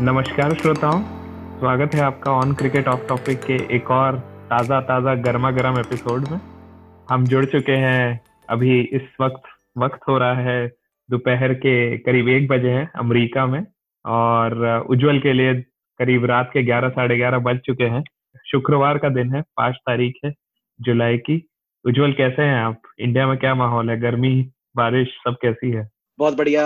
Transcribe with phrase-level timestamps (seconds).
[0.00, 1.02] नमस्कार श्रोताओं,
[1.58, 4.18] स्वागत है आपका ऑन क्रिकेट ऑफ़ टॉपिक के एक और
[4.50, 6.40] ताज़ा ताज़ा गर्मा गर्म एपिसोड में।
[7.10, 8.20] हम जुड़ चुके हैं,
[8.50, 9.42] अभी इस वक्त
[9.78, 10.66] वक्त हो रहा है,
[11.10, 13.66] दोपहर के करीब एक बजे हैं अमेरिका में,
[14.04, 15.54] और उज्जवल के लिए
[16.00, 18.04] करीब रात के ग्यारह, साढ़े ग्यारह बज चुके हैं।
[18.46, 20.34] शुक्रवार का दिन है, पाँच तारीख है,
[20.80, 21.42] जुलाई की।
[21.84, 22.82] उज्जवल, कैसे हैं आप?
[22.98, 24.00] इंडिया में क्या माहौल है?
[24.00, 25.88] गर्मी, बारिश, सब कैसी है?
[26.18, 26.64] बहुत बढ़िया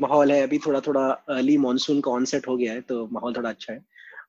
[0.00, 3.48] माहौल है। अभी थोड़ा थोड़ा अर्ली मानसून का ऑनसेट हो गया है तो माहौल थोड़ा
[3.50, 3.78] अच्छा है।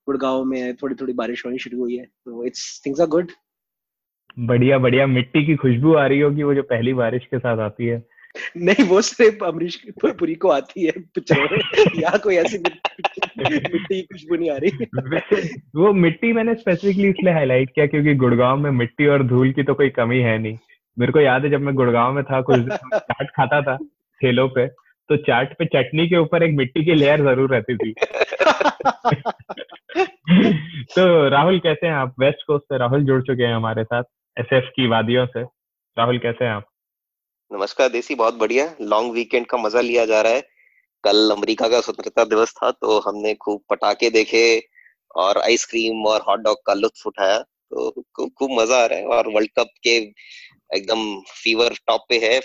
[0.08, 3.32] गुड़गांव में थोड़ी थोड़ी बारिश होनी शुरू हुई है तो इट्स थिंग्स आर गुड
[4.40, 7.86] बढ़िया बढ़िया। मिट्टी की खुशबू आ रही होगी वो जो पहली बारिश के साथ आती
[7.86, 8.04] है।
[8.58, 10.94] नहीं वो सिर्फ़ अमरीश पुरी को आती है
[12.02, 17.70] यहाँ कोई ऐसी मिट्टी की खुशबू नहीं आ रही। वो मिट्टी मैंने स्पेसिफिकली इसलिए हाईलाइट
[17.70, 20.58] किया क्योंकि गुड़गांव में मिट्टी और धूल की तो कोई कमी है नहीं।
[21.00, 22.60] मेरे को याद है जब मैं गुड़गांव में था कुछ
[22.96, 23.78] चाट खाता था
[24.22, 24.68] ठेलों पे
[25.10, 27.94] तो चाट पे चटनी के ऊपर एक मिट्टी की लेयर ज़रूर रहती थी।
[30.96, 32.16] तो राहुल कैसे हैं आप?
[32.20, 34.04] वेस्ट कोस्ट से राहुल जुड़ चुके हैं हमारे साथ
[34.40, 35.42] एसएफ की वादियों से।
[35.98, 36.66] राहुल कैसे हैं आप?
[37.54, 40.42] नमस्कार देसी बहुत बढ़िया। लॉन्ग वीकेंड का मज़ा लिया जा रहा है।
[41.04, 44.64] कल अमेरिका का स्वतंत्रता दिवस था तो हमने खूब पटाखे देखे
[45.16, 49.28] और आइसक्रीम और हॉट डॉग का लुत्फ उठाया। तो खूब मज़ा आ रहा है और
[49.28, 49.96] वर्ल्ड कप के
[50.76, 52.40] एकदम फीवर टॉप पे है।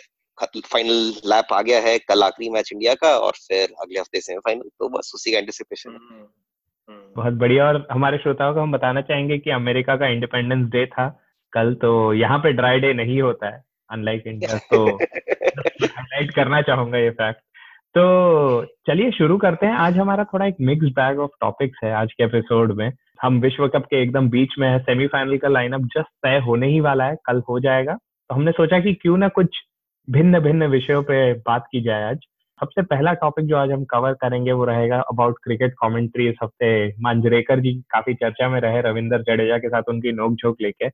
[0.44, 4.62] फाइनल लैप आ गया है कल आखिरी मैच इंडिया का और फिर अगले हफ़्ते सेमीफाइनल
[4.62, 6.26] तो बस उसी का एंटिसिपेशन है। हम्म,
[6.90, 10.86] हम्म। बहुत बढ़िया और हमारे श्रोताओं को हम बताना चाहेंगे कि अमेरिका का इंडिपेंडेंस डे
[10.86, 11.20] था
[11.52, 14.86] कल तो यहाँ पे ड्राई डे नहीं होता है अनलाइक इंडिया तो
[15.84, 17.40] हाईलाइट करना चाहूँगा ये फैक्ट
[17.94, 22.12] तो चलिए शुरू करते हैं। आज हमारा थोड़ा एक मिक्स बैग ऑफ़ टॉपिक्स है आज
[22.12, 26.08] के एपिसोड में। हम विश्व कप के एकदम बीच में है सेमीफाइनल का लाइनअप जस्ट
[26.22, 29.46] तय होने ही वाला है कल हो जाएगा। तो हमने सोचा कि क्यों ना कुछ
[30.08, 32.18] भिन्न भिन्न विषयों पे बात की जाए आज।
[32.60, 36.70] सबसे पहला टॉपिक जो आज हम कवर करेंगे वो रहेगा अबाउट क्रिकेट कमेंट्री इस हफ़्ते
[37.00, 40.86] मांजरेकर जी काफ़ी चर्चा में रहे रविंदर जडेजा के साथ उनकी नोक झोंक लेके।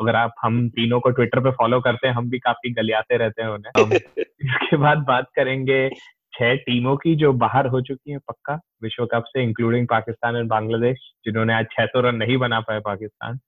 [0.00, 3.42] अगर आप हम तीनों को ट्विटर पे फॉलो करते हैं हम भी काफ़ी गलियाते रहते
[3.42, 3.84] हैं उन्हें।
[4.18, 5.88] इसके बाद बात करेंगे
[6.32, 10.48] छह टीमों की जो बाहर हो चुकी है पक्का विश्व कप से इंक्लूडिंग पाकिस्तान एंड
[10.48, 13.38] बांग्लादेश जिन्होंने आज छह सौ रन नहीं बना पाए पाकिस्तान।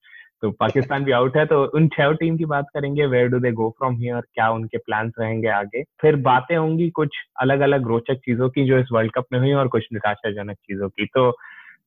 [0.42, 3.52] तो पाकिस्तान भी आउट है तो उन छह टीम की बात करेंगे where do they
[3.52, 5.82] go from here क्या उनके प्लान्स रहेंगे आगे?
[5.82, 7.08] फिर बातें होंगी कुछ
[7.40, 10.88] अलग अलग रोचक चीज़ों की जो इस वर्ल्ड कप में हुई और कुछ निराशाजनक चीज़ों
[10.88, 11.32] की। तो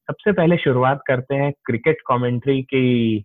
[0.07, 3.17] सबसे पहले शुरुआत करते हैं क्रिकेट कमेंट्री की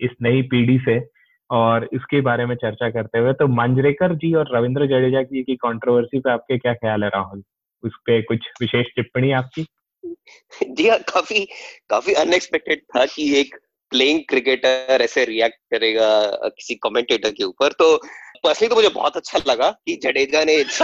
[0.00, 1.08] इस नई पीढ़ी से
[1.50, 5.56] और इसके बारे में चर्चा करते हुए। तो मांजरेकर जी और रविंद्र जडेजा जी की
[5.56, 7.42] कंट्रोवर्सी पे आपके क्या ख्याल है राहुल?
[7.82, 9.66] उस पर कुछ विशेष टिप्पणी आपकी?
[10.74, 11.48] जी हाँ काफ़ी
[11.90, 13.56] काफ़ी अनएक्सपेक्टेड था कि एक
[13.92, 16.08] प्लेइंग क्रिकेटर ऐसे रिएक्ट करेगा
[16.48, 17.96] किसी कमेंटेटर के ऊपर तो
[18.44, 20.56] पर्सनली तो मुझे बहुत अच्छा लगा कि जडेजा ने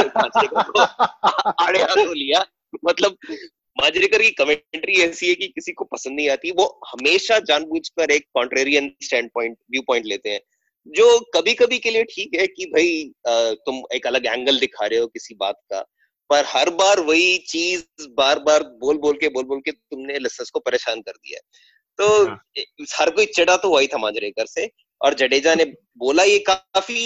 [1.61, 2.45] आड़े हाथों लिया।
[2.85, 3.17] मतलब
[3.77, 8.27] माजरेकर की कमेंट्री ऐसी है कि किसी को पसंद नहीं आती। वो हमेशा जानबूझकर एक
[8.35, 10.41] contrarian stand point view point लेते हैं।
[10.87, 13.13] जो कभी कभी के लिए ठीक है कि भाई
[13.67, 15.81] तुम एक अलग एंगल दिखा रहे हो किसी बात का
[16.31, 20.51] पर हर बार वही चीज़ बार बार बोल बोल के बोल बोल के तुमने लिसनर्स
[20.51, 21.41] को परेशान कर दिया
[21.99, 22.39] तो हाँ।
[22.93, 24.71] हर कोई चिड़ा तो वही था मांजरेकर से
[25.01, 25.65] और जडेजा ने
[25.99, 27.01] बोला ये काफ़ी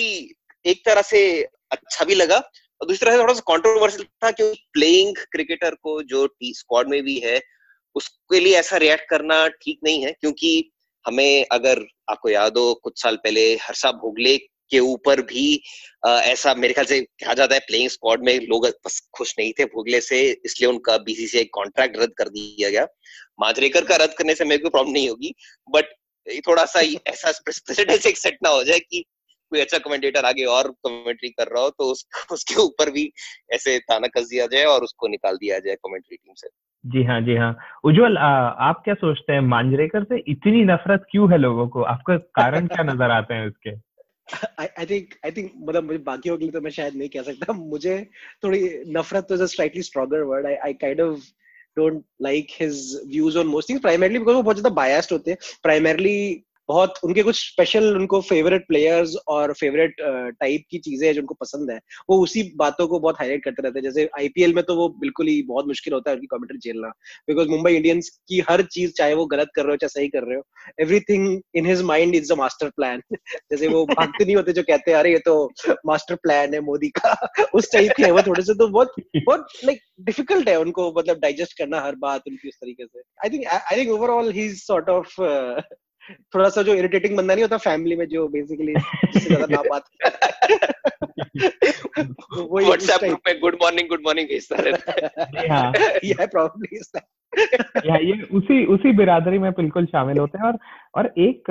[0.65, 1.23] एक तरह से
[1.73, 6.03] अच्छा भी लगा और दूसरी तरह से थोड़ा सा कॉन्ट्रोवर्शियल था कि प्लेइंग क्रिकेटर को
[6.05, 7.41] जो टी स्क्वाड में भी है
[7.97, 10.53] उसके लिए ऐसा रिएक्ट करना ठीक नहीं है क्योंकि
[11.05, 14.37] हमें अगर आपको याद हो कुछ साल पहले हर्षा भोगले
[14.71, 15.47] के ऊपर भी
[16.07, 19.53] आ, ऐसा मेरे ख्याल से कहा जाता है प्लेइंग स्क्वाड में लोग बस खुश नहीं
[19.59, 22.87] थे भोगले से इसलिए उनका बीसीसीआई कॉन्ट्रैक्ट रद्द कर दिया गया
[23.43, 25.35] माजरेकर का रद्द करने से मेरे को प्रॉब्लम नहीं होगी
[25.69, 25.95] बट
[26.47, 29.05] थोड़ा सा ऐसा प्रेसिडेंस एक सेट ना हो जाए कि
[29.53, 33.13] कोई अच्छा कमेंटेटर आगे और कमेंट्री कर रहा हो तो उस, उसके ऊपर भी
[33.53, 36.49] ऐसे ताना कस दिया जाए और उसको निकाल दिया जाए कमेंट्री टीम से।
[36.85, 37.51] जी हाँ जी हाँ।
[37.85, 41.83] उज्जवल आप क्या सोचते हैं मांजरेकर से इतनी नफरत क्यों है लोगों को?
[41.85, 43.75] आपको कारण क्या नज़र आते हैं उसके
[44.61, 47.53] आई थिंक आई थिंक मतलब मुझे बाकियों के लिए तो मैं शायद नहीं कह सकता।
[47.53, 47.97] मुझे
[48.45, 51.31] थोड़ी नफरत तो stronger word I I kind of
[51.77, 55.39] don't like his views on most things primarily because वो बहुत ज़्यादा बायस्ड होते हैं।
[55.63, 59.97] प्राइमरली बहुत उनके कुछ स्पेशल उनको फेवरेट प्लेयर्स और फेवरेट
[60.41, 61.79] टाइप की चीज़ें हैं जो उनको पसंद है,
[62.11, 65.27] वो उसी बातों को बहुत हाईलाइट करते रहते हैं। जैसे आईपीएल में तो वो बिल्कुल
[65.27, 66.89] ही बहुत मुश्किल होता है उनकी कमेंट्री झेलना
[67.29, 70.23] बिकॉज़ मुंबई इंडियंस की हर चीज़, चाहे वो गलत कर रहे हो, चाहे सही कर
[70.23, 70.43] रहे हो
[70.81, 74.91] everything in his mind is a master plan जैसे वो भागते नहीं होते जो कहते
[74.91, 75.53] हैं, अरे, ये तो
[75.87, 77.13] मास्टर प्लान है मोदी का।
[77.55, 81.59] उस टाइप के वो थोड़े से तो बहुत बहुत लाइक डिफ़िकल्ट है उनको मतलब डाइजेस्ट
[81.59, 84.89] करना हर बात उनकी उस तरीके से। I think I think overall he is sort
[84.89, 85.21] of
[86.11, 89.85] थोड़ा सा जो इरिटेटिंग बंदा नहीं होता फैमिली में जो बेसिकली ज़्यादा ना बात
[92.37, 95.31] व्हाट्सएप ग्रुप में गुड मॉर्निंग गुड मॉर्निंग भेजता रहता है।
[96.05, 96.99] या प्रोबब्ली इज़
[97.87, 100.59] या ये उसी उसी बिरादरी में बिल्कुल शामिल होते हैं और
[100.95, 101.43] और एक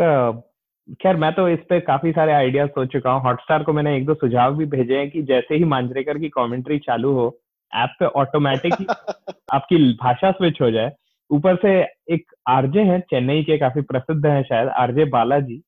[1.02, 4.06] खैर मैं तो इस पे काफ़ी सारे आइडियाज़ सोच चुका हूँ। हॉटस्टार को मैंने एक
[4.06, 7.42] दो सुझाव भी भेजे हैं कि जैसे ही मांजरेकर की कमेंट्री चालू हो
[7.76, 8.74] ऐप पे ऑटोमेटिक
[9.54, 10.92] आपकी भाषा स्विच हो जाए।
[11.32, 11.82] ऊपर से
[12.14, 15.62] एक आरजे हैं चेन्नई के काफ़ी प्रसिद्ध हैं शायद आरजे बालाजी।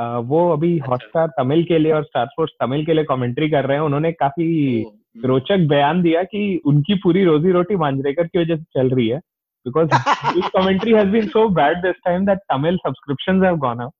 [0.00, 3.64] वो अभी हॉटस्टार अच्छा। तमिल के लिए और स्टार स्पोर्ट्स तमिल के लिए कमेंट्री कर
[3.66, 8.38] रहे हैं। उन्होंने काफ़ी हम्म। रोचक बयान दिया कि उनकी पूरी रोजी रोटी मांजरेकर की
[8.38, 9.18] वजह से चल रही है।
[9.66, 9.88] Because
[10.34, 13.92] this commentary has been so bad this time that Tamil subscriptions have gone up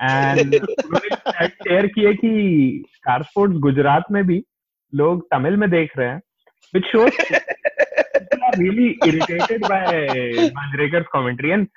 [0.00, 0.54] and
[1.48, 4.44] share किए कि स्टार स्पोर्ट्स गुजरात में भी
[4.94, 6.20] लोग तमिल में देख रहे हैं।
[6.74, 7.63] People are
[8.58, 9.80] really irritated by
[10.56, 11.52] Manjrekar's commentary.
[11.52, 11.68] And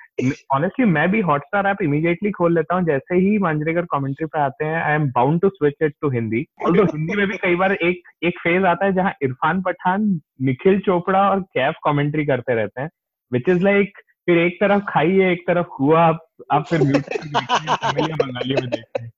[0.50, 4.64] honestly, मैं भी Hotstar app immediately खोल लेता हूँ। जैसे ही मांजरेकर कमेंट्री पे आते
[4.64, 7.72] हैं I am bound to switch it to Hindi और हिंदी में भी कई बार
[7.72, 12.80] एक एक फ़ेज़ आता है जहाँ इरफान पठान, निखिल चोपड़ा और कैफ कमेंट्री करते रहते
[12.80, 12.90] हैं
[13.32, 18.70] विच इज़ लाइक फिर एक तरफ़ खाइए, एक तरफ़ हुआ, आप आप फिर बंगाली में
[18.70, 19.10] देखते हैं।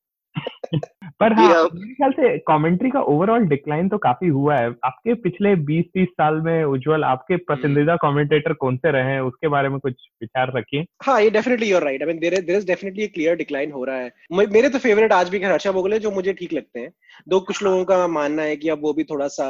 [1.21, 5.55] पर हाँ मेरे ख्याल से कमेंट्री का ओवरऑल डिक्लाइन तो काफ़ी हुआ है। आपके पिछले
[5.57, 9.21] 20-30 साल में उज्जवल आपके हम्म। पसंदीदा कमेंटेटर कौन से रहे हैं?
[9.21, 12.59] उसके बारे में कुछ विचार रखिए। हाँ ये definitely you're right I mean there there
[12.59, 16.11] is definitely clear decline हो रहा है। मेरे तो फेवरेट आज भी हर्षा बोगले जो
[16.11, 16.91] मुझे ठीक लगते हैं।
[17.29, 19.49] दो कुछ लोगों का मानना है कि अब वो भी थोड़ा सा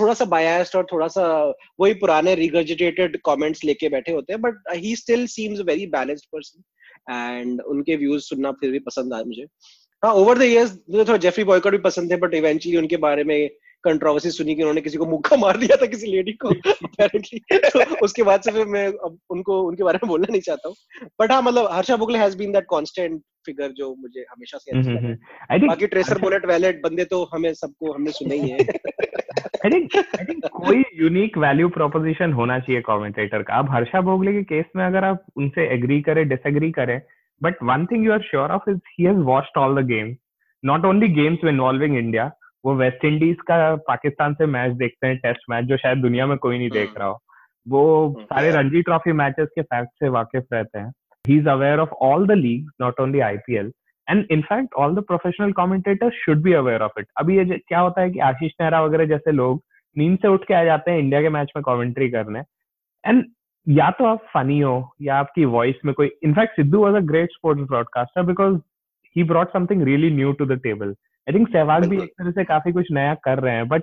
[0.00, 1.26] थोड़ा सा बायस्ड और थोड़ा सा
[1.80, 6.62] वही पुराने रिगर्जिटेटेड कमेंट्स लेके बैठे होते हैं but he still seems very balanced person
[7.10, 9.46] and उनके व्यूज़ सुनना फिर भी पसंद आया मुझे।
[10.04, 13.24] हाँ ओवर द इयर्स मुझे थोड़ा जेफरी बॉयकॉट भी पसंद थे बट इवेंचुअली उनके बारे
[13.24, 13.50] में
[13.84, 16.48] कंट्रोवर्सी सुनी कि उन्होंने किसी को मुक्का मार दिया था किसी लेडी को
[16.84, 20.68] अपेरेंटली तो उसके बाद से फिर मैं अब उनको उनके बारे में बोलना नहीं चाहता
[20.68, 20.76] हूँ।
[21.20, 24.90] बट हाँ मतलब Harsha Bhogle has been that constant figure जो मुझे हमेशा से अच्छा
[24.90, 28.58] हम्म, लगा। हम्म, बाकी ट्रेसर बुलेट वैलेट बंदे तो हमें सबको हमने सुने ही है।
[28.58, 34.32] आई थिंक आई थिंक कोई यूनिक वैल्यू प्रोपोजिशन होना चाहिए कमेंटेटर का। अब हर्षा भोगले
[34.32, 37.00] के केस में अगर आप उनसे एग्री करें डिसएग्री करें
[37.40, 40.16] But one thing you are sure of is he has watched all the games.
[40.64, 42.30] Not only games involving India.
[42.64, 43.56] वो वेस्ट इंडीज का
[43.88, 47.08] पाकिस्तान से मैच देखते हैं टेस्ट मैच जो शायद दुनिया में कोई नहीं देख रहा
[47.08, 47.18] हो।
[47.66, 47.82] वो
[48.22, 50.92] सारे रणजी ट्रॉफी मैचेस के फैक्ट से वाकिफ रहते हैं।
[51.24, 53.70] He is aware of all the league not only IPL
[54.08, 58.00] and in fact all the professional commentator should be aware of it अभी ये क्या होता
[58.00, 59.62] है कि आशीष नेहरा वगैरह जैसे लोग
[59.96, 62.42] नींद से उठ के आ जाते हैं इंडिया के मैच में कमेंट्री करने।
[63.04, 63.24] एंड
[63.68, 67.32] या तो आप फनी हो या आपकी वॉइस में कोई in fact Sidhu was a great
[67.32, 68.56] sports broadcaster because
[69.16, 70.94] he brought something really new to the table
[71.26, 73.82] I think Sehwag भी एक तरह से काफ़ी कुछ नया कर रहे हैं बट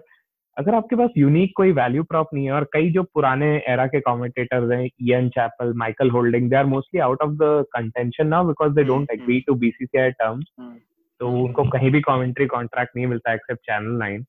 [0.57, 3.99] अगर आपके पास यूनिक कोई वैल्यू प्रॉप नहीं है और कई जो पुराने एरा के
[3.99, 8.73] कमेंटेटर्स हैं Ian Chappell Michael Holding they are mostly out of the contention now because
[8.75, 10.45] they don't agree to BCCI terms
[11.21, 14.25] तो उनको कहीं भी कमेंट्री कॉन्ट्रैक्ट नहीं मिलता except channel nine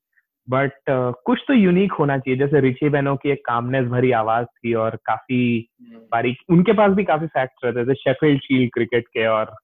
[0.50, 4.46] but uh, कुछ तो यूनिक होना चाहिए। जैसे रिची बेनो की एक कामनेस भरी आवाज़
[4.46, 9.08] थी और काफ़ी हम्म। बारीक उनके पास भी काफ़ी फैक्ट्स रहते थे शेफील्ड शील्ड क्रिकेट
[9.08, 9.54] के और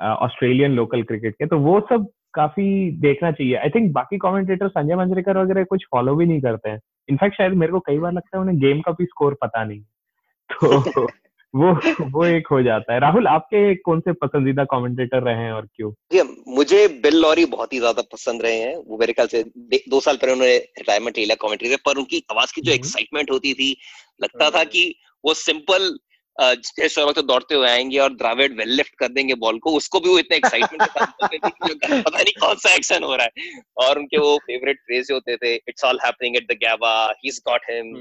[0.00, 4.96] ऑस्ट्रेलियन लोकल क्रिकेट के। तो वो सब काफ़ी देखना चाहिए। आई थिंक बाकी कमेंटेटर संजय
[4.96, 8.36] मंजरेकर वगैरह कुछ फॉलो भी नहीं करते हैं। इनफैक्ट शायद मेरे को कई बार लगता
[8.36, 9.80] है उन्हें गेम का भी स्कोर पता नहीं
[10.52, 11.06] तो
[11.54, 11.72] वो
[12.10, 15.90] वो एक हो जाता है। राहुल आपके कौन से पसंदीदा कमेंटेटर रहे हैं और क्यों?
[16.12, 19.42] जी मुझे बिल लॉरी बहुत ही ज़्यादा पसंद रहे हैं। वो मेरे ख्याल से
[19.88, 23.76] दो साल पहले उन्होंने रिटायरमेंट लिया कमेंट्री पर उनकी आवाज़ की जो एक्साइटमेंट होती थी
[24.22, 25.96] लगता था कि वो सिंपल
[26.36, 30.18] तो दौड़ते हुए आएँगे और द्राविड वेल लिफ्ट कर देंगे बॉल को उसको भी वो
[30.18, 34.36] इतने एक्साइटमेंट के साथ पता नहीं कौन सा एक्शन हो रहा है। और उनके वो
[34.38, 37.92] फेवरेट फ्रेज होते थे it's all happening at the Gabba he is got him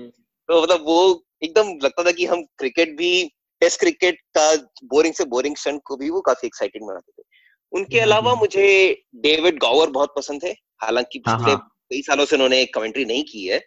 [0.49, 1.01] तो मतलब वो
[1.43, 3.11] एकदम लगता था कि हम क्रिकेट भी
[3.61, 4.53] टेस्ट क्रिकेट का
[4.85, 7.25] बोरिंग से बोरिंग क्षण को भी वो काफ़ी एक्साइटिंग बनाते थे।
[7.71, 8.65] उनके हम्म, अलावा हम्म। मुझे
[9.15, 10.49] डेविड गॉवर बहुत पसंद थे।
[10.83, 13.59] हालाँकि हाँ, पिछले हाँ। कई सालों से उन्होंने कमेंट्री नहीं की है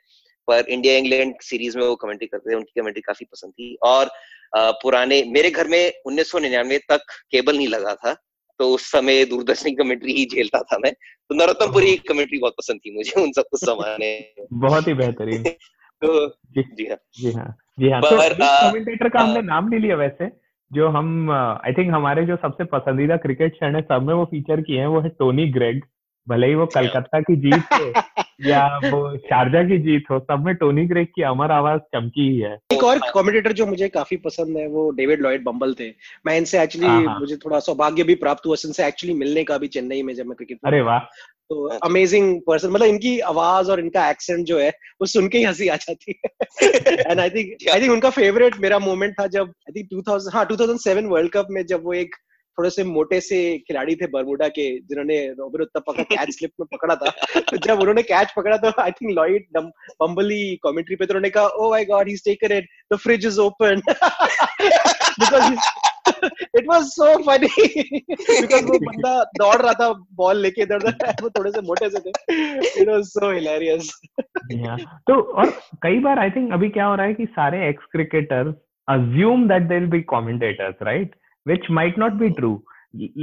[0.49, 4.11] पर इंडिया इंग्लैंड सीरीज़ में वो कमेंट्री करते थे उनकी कमेंट्री काफ़ी पसंद थी। और
[4.57, 8.15] पुराने मेरे घर में उन्नीस सौ निन्यानवे तक केबल नहीं लगा था
[8.61, 12.81] तो उस समय दूरदर्शन की कमेंट्री ही झेलता था मैं। तो नरोत्तमपुरी कमेंट्री बहुत पसंद
[12.87, 15.43] थी मुझे उन सब उस समय बहुत ही बेहतरीन।
[16.03, 20.31] तो जी हाँ। जी हाँ। जी हाँ तो कमेंटेटर का हमने नाम ले लिया वैसे
[20.73, 24.61] जो हम आई थिंक हमारे जो सबसे पसंदीदा क्रिकेट क्षण है सब में वो फीचर
[24.61, 25.83] किए हैं वो है टोनी ग्रेग
[26.29, 27.93] भले ही वो कलकत्ता की जीत हो
[28.47, 32.39] या वो शारजा की जीत हो सब में टोनी ग्रेग की अमर आवाज़ चमकी ही
[32.39, 35.89] है। एक और कमेंटेटर जो मुझे काफ़ी पसंद है वो डेविड लॉयड बम्बल थे।
[36.27, 39.59] मैं इनसे एक्चुअली हाँ, हाँ। मुझे थोड़ा सौभाग्य भी प्राप्त हुआ इनसे एक्चुअली मिलने का
[39.59, 40.99] भी चेन्नई में जब मैं क्रिकेट अरे वाह।
[41.53, 44.69] तो अमेजिंग पर्सन मतलब इनकी आवाज़ और इनका एक्सेंट जो है
[45.01, 48.61] वो सुन के ही हँसी आ जाती है। And I think I think उनका फेवरेट
[48.61, 52.17] मेरा मोमेंट था जब आई थिंक 2000 हाँ 2007 वर्ल्ड कप में जब वो एक
[52.59, 53.37] थोड़े से मोटे से
[53.69, 57.81] खिलाड़ी थे बरमुडा के जिन्होंने रॉबिन उत्तपा का कैच स्लिप में पकड़ा था। तो जब
[57.81, 61.85] उन्होंने कैच पकड़ा तो I think Lloyd Bumble commentary पे तो उन्होंने कहा ओ my
[61.85, 65.45] god he is taken it the fridge is open because
[66.09, 67.49] it was so funny
[68.41, 72.01] because वो बंदा दौड़ रहा था बॉल लेके इधर उधर वो थोड़े से मोटे से
[72.01, 73.93] थे। इट वाज सो हिलेरियस
[75.07, 75.47] तो और
[75.83, 78.55] कई बार आई थिंक अभी क्या हो रहा है कि सारे ex cricketers
[78.89, 81.11] assume that they'll be commentators right?
[81.47, 82.57] Which might not be true.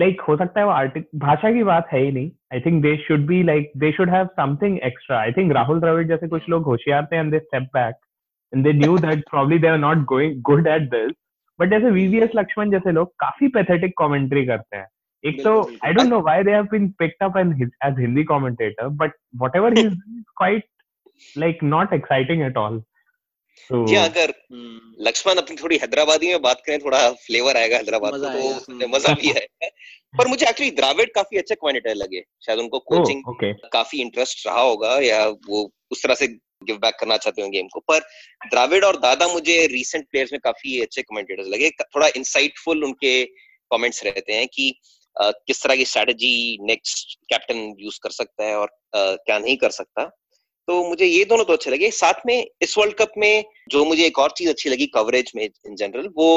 [0.01, 2.95] Like हो सकता है वो आर्टिक भाषा की बात है ही नहीं। I think they
[2.97, 6.63] should be like they should have something extra I think Rahul Dravid जैसे कुछ लोग
[6.63, 7.95] होशियार थे and they step back
[8.53, 11.11] and they knew that probably they are not going good at this
[11.59, 14.87] but जैसे VVS Laxman जैसे लोग काफ़ी pathetic commentary करते हैं
[15.23, 15.53] एक तो
[15.85, 19.85] I don't know why they have been picked up as Hindi commentator but whatever he
[19.85, 19.95] is
[20.37, 20.67] quite
[21.35, 22.81] like not exciting at all
[23.69, 28.13] जी हाँ, अगर हम्म। लक्ष्मण अपनी थोड़ी हैदराबादी में बात करें थोड़ा फ्लेवर आएगा हैदराबाद
[28.13, 29.69] मज़ा तो हम्म। मज़ा भी है
[30.13, 33.53] पर मुझे एक्चुअली द्राविड काफ़ी अच्छे कमेंटेटर लगे शायद उनको कोचिंग oh, okay.
[33.73, 36.27] काफ़ी इंटरेस्ट रहा होगा या वो उस तरह से
[36.69, 37.99] गिव बैक करना चाहते हैं गेम को पर
[38.45, 43.13] द्राविड और दादा मुझे रिसेंट प्लेयर्स में काफ़ी अच्छे कमेंटेटर्स लगे। थोड़ा इंसाइटफुल उनके
[43.71, 44.71] कमेंट्स रहते हैं कि
[45.15, 49.57] uh, किस तरह की स्ट्रेटजी नेक्स्ट कैप्टन यूज़ कर सकता है और uh, क्या नहीं
[49.57, 50.05] कर सकता।
[50.67, 54.05] तो मुझे ये दोनों तो अच्छे लगे। साथ में इस वर्ल्ड कप में जो मुझे
[54.05, 56.27] एक और चीज़ अच्छी लगी कवरेज में इन जनरल वो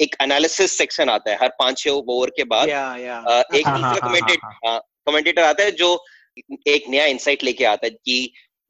[0.00, 3.18] एक एनालिसिस सेक्शन आता है। हर पाँच छह ओवर के बाद या, या.
[3.54, 5.88] एक हाँ, दूसरा कमेंटेटर कमेंटेटर आता है जो
[6.66, 8.16] एक नया इंसाइट लेके आता है कि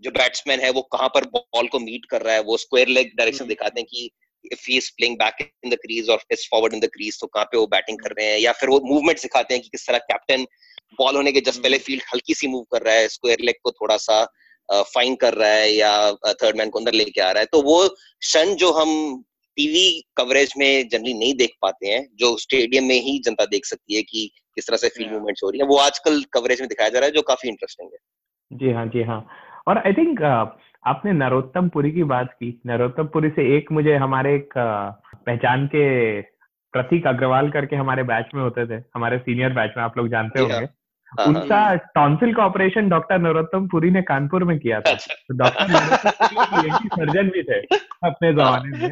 [0.03, 3.11] जो बैट्समैन है वो कहाँ पर बॉल को मीट कर रहा है वो स्क्वायर लेग
[3.17, 4.11] डायरेक्शन दिखाते हैं कि
[4.53, 7.27] if he is playing back in the crease और is forward in the crease तो
[7.27, 8.39] कहाँ पे वो बैटिंग कर रहे हैं?
[8.39, 10.47] या फिर वो मूवमेंट सिखाते हैं कि किस तरह कैप्टन
[10.99, 13.55] बॉल होने के जस्ट हम्म। पहले फ़ील्ड हल्की सी मूव कर रहा है स्क्वायर लेग
[13.65, 14.25] को थोड़ा सा
[14.69, 17.89] फाइन कर रहा है या थर्ड मैन को अंदर लेके आ रहा है। तो वो
[17.89, 19.23] क्षण जो हम
[19.57, 23.95] टीवी कवरेज में जनरली नहीं देख पाते हैं जो स्टेडियम में ही जनता देख सकती
[23.95, 26.89] है कि किस तरह से फ़ील्ड मूवमेंट्स हो रही है वो आजकल कवरेज में दिखाया
[26.89, 27.99] जा रहा है जो काफ़ी इंटरेस्टिंग है।
[28.51, 29.21] जी हाँ जी हाँ।
[29.67, 30.23] और आई थिंक
[30.87, 36.21] आपने नरोत्तम पुरी की बात की। नरोत्तम पुरी से एक मुझे हमारे एक पहचान के
[36.75, 40.41] प्रतीक अग्रवाल करके हमारे बैच में होते थे। हमारे सीनियर बैच में आप लोग जानते
[40.41, 40.69] हाँ। होंगे।
[41.13, 45.35] हाँ, उनका टॉन्सिल का ऑपरेशन डॉक्टर नरोत्तम पुरी ने कानपुर में किया था। अच्छा। तो
[45.37, 45.67] डॉक्टर
[46.97, 47.59] सर्जन भी थे
[48.05, 48.91] अपने जमाने में।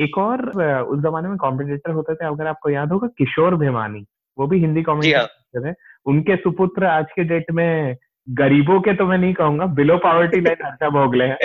[0.00, 0.48] एक और
[0.82, 4.04] उस जमाने में कॉम्पिटिटर होते थे अगर आपको याद होगा किशोर भिमानी।
[4.38, 5.74] वो भी हिंदी कॉमेडियन हाँ। थे।
[6.06, 7.96] उनके सुपुत्र आज के डेट में
[8.30, 11.36] गरीबों के तो मैं नहीं कहूँगा बिलो पॉवर्टी लाइन अच्छा भोगले हैं।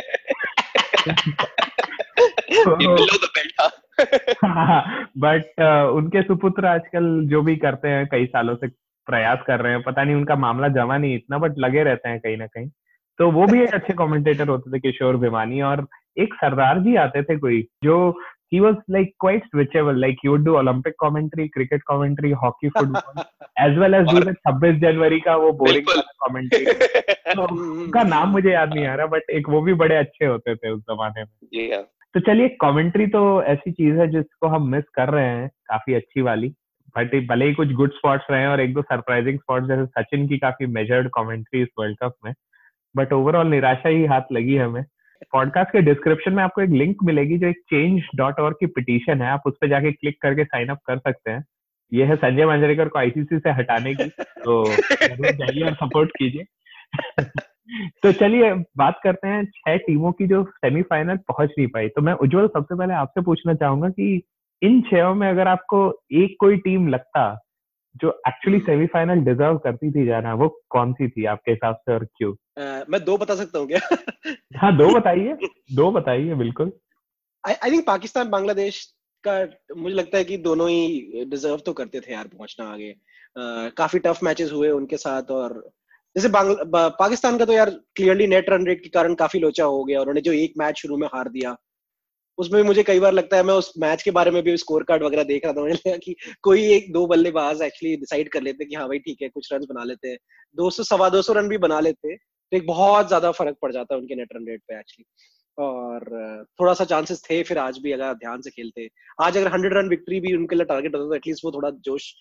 [5.18, 5.62] बट।
[5.92, 8.68] उनके सुपुत्र आजकल जो भी करते हैं कई सालों से
[9.06, 12.20] प्रयास कर रहे हैं पता नहीं उनका मामला जमा नहीं इतना बट लगे रहते हैं
[12.20, 12.70] कहीं ना कहीं।
[13.18, 15.88] तो वो भी एक अच्छे कमेंटेटर होते थे किशोर भिमानी और
[16.18, 18.20] एक सरदार जी आते थे कोई जो
[18.54, 20.00] he was like quite switchable.
[20.00, 23.26] Like he would do olympic commentary cricket commentary hockey football
[23.58, 26.66] as well as do the 26 जनवरी का वो बोरिंग कमेंट्री
[27.36, 27.42] तो
[27.82, 30.70] उनका नाम मुझे याद नहीं आ रहा बट एक वो भी बड़े अच्छे होते थे
[30.70, 31.48] उस जमाने में।
[32.14, 36.22] तो चलिए कमेंट्री तो ऐसी चीज़ है जिसको हम मिस कर रहे हैं काफ़ी अच्छी
[36.22, 36.50] वाली।
[36.98, 40.28] बट भले ही कुछ गुड स्पॉट्स रहे हैं और एक दो सरप्राइजिंग स्पॉट्स जैसे सचिन
[40.28, 42.34] की काफ़ी मेजर्ड कमेंट्री इस वर्ल्ड कप में।
[42.98, 44.86] बट ओवरऑल निराशा ही हाथ लगी हमें।
[45.32, 49.22] पॉडकास्ट के डिस्क्रिप्शन में आपको एक लिंक मिलेगी जो एक चेंज डॉट और की पिटीशन
[49.22, 51.46] है। आप उस पर जाके क्लिक करके साइन अप कर सकते हैं।
[51.94, 54.64] ये है संजय मंजरेकर को आईसीसी से हटाने की तो
[55.32, 56.46] जाइए और सपोर्ट कीजिए।
[58.04, 62.14] तो चलिए, बात करते हैं। छह टीमों की जो सेमीफाइनल पहुँच नहीं पाई। तो मैं
[62.14, 64.22] उज्जवल, सबसे पहले आपसे पूछना चाहूँगा कि
[64.62, 67.40] इन छह में अगर आपको एक कोई टीम लगता
[67.96, 72.06] जो एक्चुअली सेमीफाइनल डिजर्व करती थी जाना वो कौन सी थी आपके हिसाब से और
[72.06, 72.34] क्यों?
[72.34, 73.80] uh, मैं दो बता सकता हूँ क्या?
[74.58, 75.38] हाँ दो बताइए
[75.74, 76.72] दो बताइए बिल्कुल।
[77.46, 78.94] आई थिंक पाकिस्तान बांग्लादेश
[79.28, 79.48] का
[79.78, 82.94] मुझे लगता है कि दोनों ही डिजर्व तो करते थे यार पहुँचना आगे।
[83.38, 85.70] uh, काफ़ी टफ मैचेस हुए उनके साथ और
[86.18, 86.30] जैसे
[86.90, 90.22] पाकिस्तान का तो यार क्लियरली नेट रन रेट के कारण काफ़ी लोचा हो गया उन्होंने
[90.22, 91.56] जो एक मैच शुरू में हार दिया।
[92.38, 94.84] उसमें भी मुझे कई बार लगता है, मैं उस मैच के बारे में भी स्कोर
[94.84, 98.42] कार्ड वगैरह देख रहा था, मुझे लगा कि कोई एक दो बल्लेबाज एक्चुअली डिसाइड कर
[98.42, 100.18] लेते हैं कि हाँ भाई ठीक है, कुछ रन बना लेते हैं।
[100.58, 103.72] दो सौ, सवा दो सौ रन भी बना लेते तो एक बहुत ज़्यादा फ़र्क पड़
[103.72, 105.06] जाता है उनके नेट रन रेट पे एक्चुअली
[105.58, 108.88] और, थोड़ा सा चांसेस थे, फिर आज भी अगर ध्यान से खेलते
[109.22, 112.14] आज अगर हंड्रेड रन विक्ट्री भी उनके लिए टारगेट होता तो एटलीस्ट वो थोड़ा जोश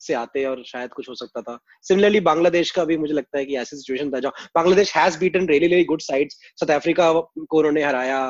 [0.00, 3.44] से आते और शायद कुछ हो सकता था। सिमिलरली बांग्लादेश का भी मुझे लगता है
[3.46, 7.58] कि ऐसी सिचुएशन था जहाँ Bangladesh has beaten really really good sides South Africa को
[7.58, 8.20] उन्होंने हराया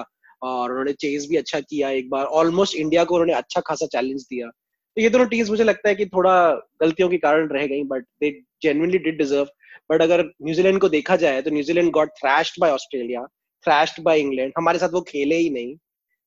[0.43, 4.23] और उन्होंने चेज भी अच्छा किया एक बार। ऑलमोस्ट इंडिया को उन्होंने अच्छा खासा चैलेंज
[4.23, 7.83] दिया। तो ये दोनों टीम्स मुझे लगता है कि थोड़ा गलतियों के कारण रह गई
[7.85, 9.47] but they genuinely did deserve
[9.91, 13.27] but अगर न्यूजीलैंड को देखा जाए तो New Zealand got thrashed by Australia
[13.65, 15.77] thrashed by England हमारे साथ वो खेले ही नहीं।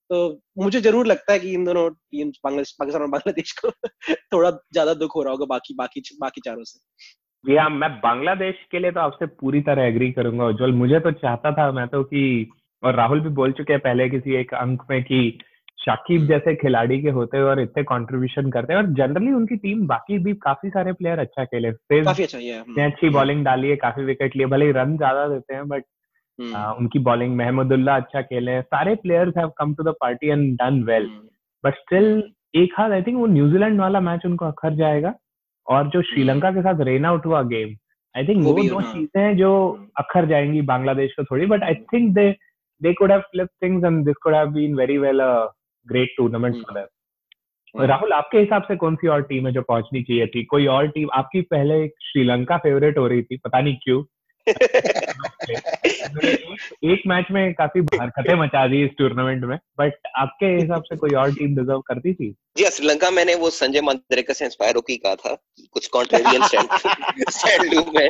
[0.10, 3.70] तो मुझे ज़रूर लगता है कि इन दोनों टीम पाकिस्तान और बांग्लादेश को
[4.13, 6.79] थोड़ा ज़्यादा दुख हो रहा होगा बाकी बाकी बाकी चारों से।
[7.46, 11.51] जी मैं बांग्लादेश के लिए तो आपसे पूरी तरह एग्री करूँगा, उज्जवल। मुझे तो चाहता
[11.51, 12.51] था मैं तो कि
[12.83, 15.39] और राहुल भी बोल चुके हैं पहले किसी एक अंक में कि
[15.79, 19.85] शाकिब जैसे खिलाड़ी के होते हैं और इतने कंट्रीब्यूशन करते हैं और जनरली उनकी टीम
[19.87, 23.75] बाकी भी काफ़ी सारे प्लेयर अच्छा खेले। फिर काफ़ी अच्छा है। अच्छी बॉलिंग डाली है
[23.75, 25.83] काफ़ी विकेट लिए भले ही रन ज़्यादा देते हैं बट
[26.39, 30.83] हम्म। उनकी बॉलिंग महमूदुल्ला अच्छा खेले सारे players have come to the party and done
[30.83, 31.09] well
[31.63, 32.07] but still
[32.55, 35.13] एक हाथ आई थिंक वो न्यूजीलैंड वाला मैच उनको अखर जाएगा
[35.67, 37.75] और जो श्रीलंका के साथ रेन आउट हुआ गेम
[38.15, 39.51] आई थिंक वो, वो दो चीज़ें हैं जो
[39.97, 42.29] अखर जाएँगी बांग्लादेश को थोड़ी but I think they
[42.83, 45.53] they could have flip things and this could have been very well a
[45.87, 46.85] great tournament for them.
[47.81, 50.43] Rahul आपके हिसाब से कौन सी और टीम है जो पहुंचनी चाहिए थी?
[50.43, 54.03] कोई और टीम आपकी पहले श्रीलंका फेवरेट हो रही थी पता नहीं क्यों।
[56.85, 61.09] एक मैच में काफ़ी हरकतें मचा दी इस टूर्नामेंट में बट आपके हिसाब से कोई
[61.09, 62.35] और टीम डिजर्व करती थी?
[62.57, 66.43] जी श्रीलंका मैंने वो संजय मंदरेकर से इंस्पायर होकर कहा था कुछ कॉन्ट्रेरियन
[67.29, 68.09] स्टैंड लूँ मैं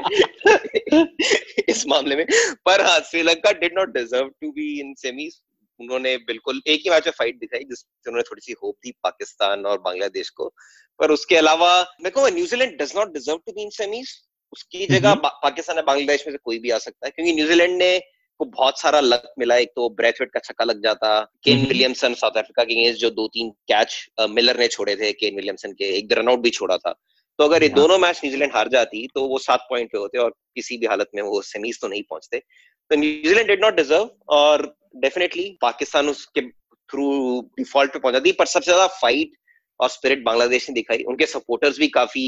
[1.70, 2.26] इस मामले में।
[2.66, 5.42] पर हाँ Sri Lanka did not deserve to be in semis
[5.80, 9.66] उन्होंने बिल्कुल एक ही मैच में फाइट दिखाई जिससे उन्होंने थोड़ी सी होप थी पाकिस्तान
[9.66, 10.54] और बांग्लादेश को।
[11.00, 14.08] पर उसके अलावा मैं कहूँ New Zealand does not deserve to be in semis
[14.54, 17.98] उसकी जगह पाकिस्तान या बांग्लादेश में से कोई भी आ सकता है क्योंकि न्यूजीलैंड ने
[18.40, 22.38] को बहुत सारा लक मिला। एक तो ब्रेथवेट का छक्का लग जाता केन विलियमसन साउथ
[22.38, 23.98] अफ्रीका के अगेंस्ट जो दो तीन कैच
[24.32, 26.92] मिलर ने छोड़े थे केन विलियमसन के। एक रनआउट भी छोड़ा था।
[27.40, 30.18] तो अगर ये हाँ। दोनों मैच न्यूजीलैंड हार जाती तो वो सात पॉइंट पे होते
[30.18, 34.10] और किसी भी हालत में वो सेमीज तो नहीं पहुँचते। तो New Zealand did not deserve
[34.30, 34.66] और
[34.98, 39.32] डेफिनेटली पाकिस्तान उसके थ्रू डिफ़ॉल्ट पे पहुँचा दी पर सबसे ज़्यादा फाइट
[39.80, 42.26] और स्पिरिट बांग्लादेश ने दिखाई। उनके सपोर्टर्स भी काफ़ी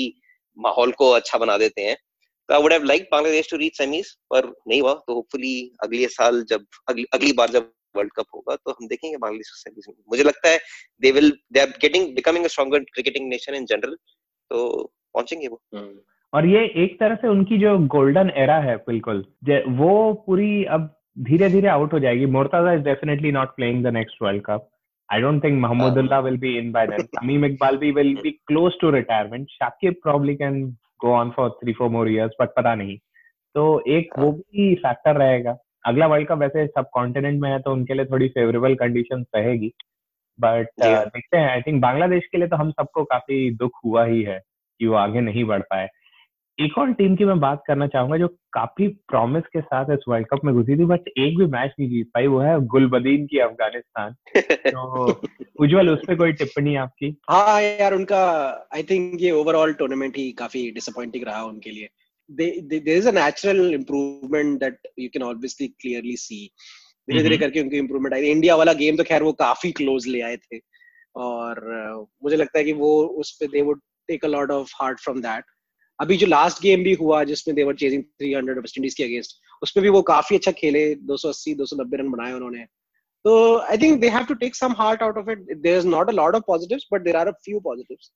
[0.58, 2.15] माहौल को अच्छा बना देते हैं। तो
[2.54, 6.44] I would have like Bangladesh to reach semis पर नहीं हुआ। तो होपफुली अगले साल
[6.50, 9.96] जब अगली अगली बार जब वर्ल्ड कप होगा तो हम देखेंगे बांग्लादेश को सेमीज में।
[10.10, 10.58] मुझे लगता है
[11.02, 14.68] they will they are getting becoming a stronger cricketing nation in general तो
[15.14, 15.98] पहुँचेंगे वो। हम्म।
[16.34, 19.26] और ये एक तरह से उनकी जो गोल्डन एरा है बिल्कुल
[19.82, 19.92] वो
[20.28, 20.94] पूरी अब
[21.32, 24.72] धीरे धीरे आउट हो जाएगी। Mortaza is definitely not playing the next world cup
[25.10, 27.02] I don't think Mahmudullah will be in by then.
[27.16, 29.52] Tamim Iqbal will be close to retirement.
[29.58, 30.56] Shakib probably can
[31.02, 32.98] go on for three four more years but पता नहीं।
[33.56, 37.72] तो एक वो भी factor रहेगा। अगला world cup वैसे सब कॉन्टिनेंट में है तो
[37.72, 39.74] उनके लिए थोड़ी फेवरेबल कंडीशन रहेगी।
[40.40, 44.06] बट uh, देखते हैं आई थिंक बांग्लादेश के लिए तो हम सबको काफ़ी दुख हुआ
[44.06, 44.42] ही है
[44.80, 45.90] कि वो आगे नहीं बढ़ पाए।
[46.62, 50.28] एक और टीम की मैं बात करना चाहूँगा जो काफ़ी प्रॉमिस के साथ इस वर्ल्ड
[50.28, 53.40] कप में घुसी थी बट एक भी मैच नहीं जीत पाई वो है गुलबदीन की
[53.40, 54.16] अफ़गानिस्तान।
[54.52, 55.12] तो
[55.60, 57.18] उज्जवल उस पर कोई टिप्पणी आपकी?
[57.30, 61.90] हाँ यार उनका आई थिंक ये ओवरऑल टूर्नामेंट ही काफ़ी डिसअपॉइंटिंग रहा उनके लिए।
[62.32, 66.52] There is a natural improvement that you can obviously clearly see
[67.10, 70.22] धीरे धीरे करके उनकी इंप्रूवमेंट आई। इंडिया वाला गेम तो खैर वो काफ़ी क्लोज ले
[70.22, 70.60] आए थे।
[71.16, 71.62] और
[72.24, 75.22] मुझे लगता है कि वो उस पे they would take a lot of heart from
[75.22, 75.44] that
[76.00, 79.84] अभी जो लास्ट गेम भी हुआ जिसमें they were chasing 300 West Indies के अगेंस्ट उसमें
[79.84, 82.66] भी वो काफ़ी अच्छा खेले 280 290 रन बनाए उन्होंने।
[83.26, 86.10] तो I think they have to take some heart out of it there is not
[86.10, 88.12] a lot of positives but there are a few positives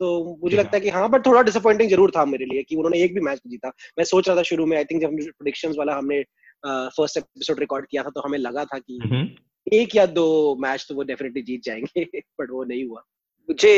[0.00, 3.02] तो मुझे लगता है कि हाँ बट थोड़ा डिसअपॉइंटिंग ज़रूर था मेरे लिए कि उन्होंने
[3.02, 5.76] एक भी मैच जीता। मैं सोच रहा था शुरू में आई थिंक जब हमने प्रोडिक्शंस
[5.78, 6.22] वाला हमने
[6.66, 9.28] फ़र्स्ट एपिसोड रिकॉर्ड किया था तो हमें लगा था कि हम्म।
[9.72, 12.04] एक या दो मैच तो वो डेफिनेटली जीत जाएँगे
[12.40, 13.04] बट वो नहीं हुआ।
[13.48, 13.74] मुझे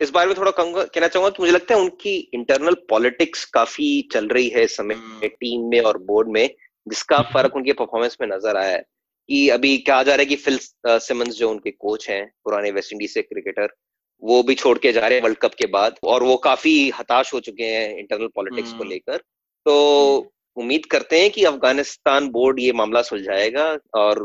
[0.00, 3.90] इस बारे में थोड़ा कहूँगा कहना चाहूँगा कि मुझे लगता है उनकी इंटरनल पॉलिटिक्स काफ़ी
[4.12, 4.94] चल रही है इस समय
[5.30, 6.48] टीम हम्म। में और बोर्ड में
[6.86, 8.84] जिसका हम्म। फ़र्क उनके परफॉर्मेंस में नज़र आया है
[9.28, 12.92] कि अभी कहा जा रहा है कि फिल सिमंस जो उनके कोच हैं पुराने वेस्ट
[12.92, 13.74] इंडीज से क्रिकेटर
[14.22, 17.32] वो भी छोड़ के जा रहे हैं वर्ल्ड कप के बाद और वो काफ़ी हताश
[17.34, 19.18] हो चुके हैं इंटरनल पॉलिटिक्स को हम्म। लेकर
[19.66, 24.22] तो उम्मीद करते हैं कि अफ़गानिस्तान बोर्ड ये मामला सुलझाएगा और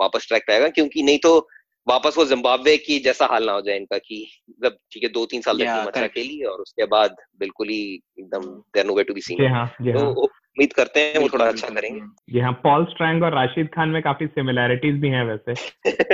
[0.00, 1.38] वापस ट्रैक पे आएगा क्योंकि नहीं तो
[1.88, 5.26] वापस वो जिम्बाब्वे की जैसा हाल ना हो जाए इनका कि मतलब ठीक है दो
[5.26, 9.14] तीन साल तक टीम अच्छा खेली और उसके बाद बिल्कुल ही एकदम they're no to
[9.14, 9.66] be seen.
[9.66, 12.00] तो उम्मीद करते हैं वो थोड़ा अच्छा करेंगे.
[12.32, 15.54] जी हाँ पॉल स्ट्रैंग और राशिद खान में काफ़ी सिमिलैरिटीज भी हैं वैसे.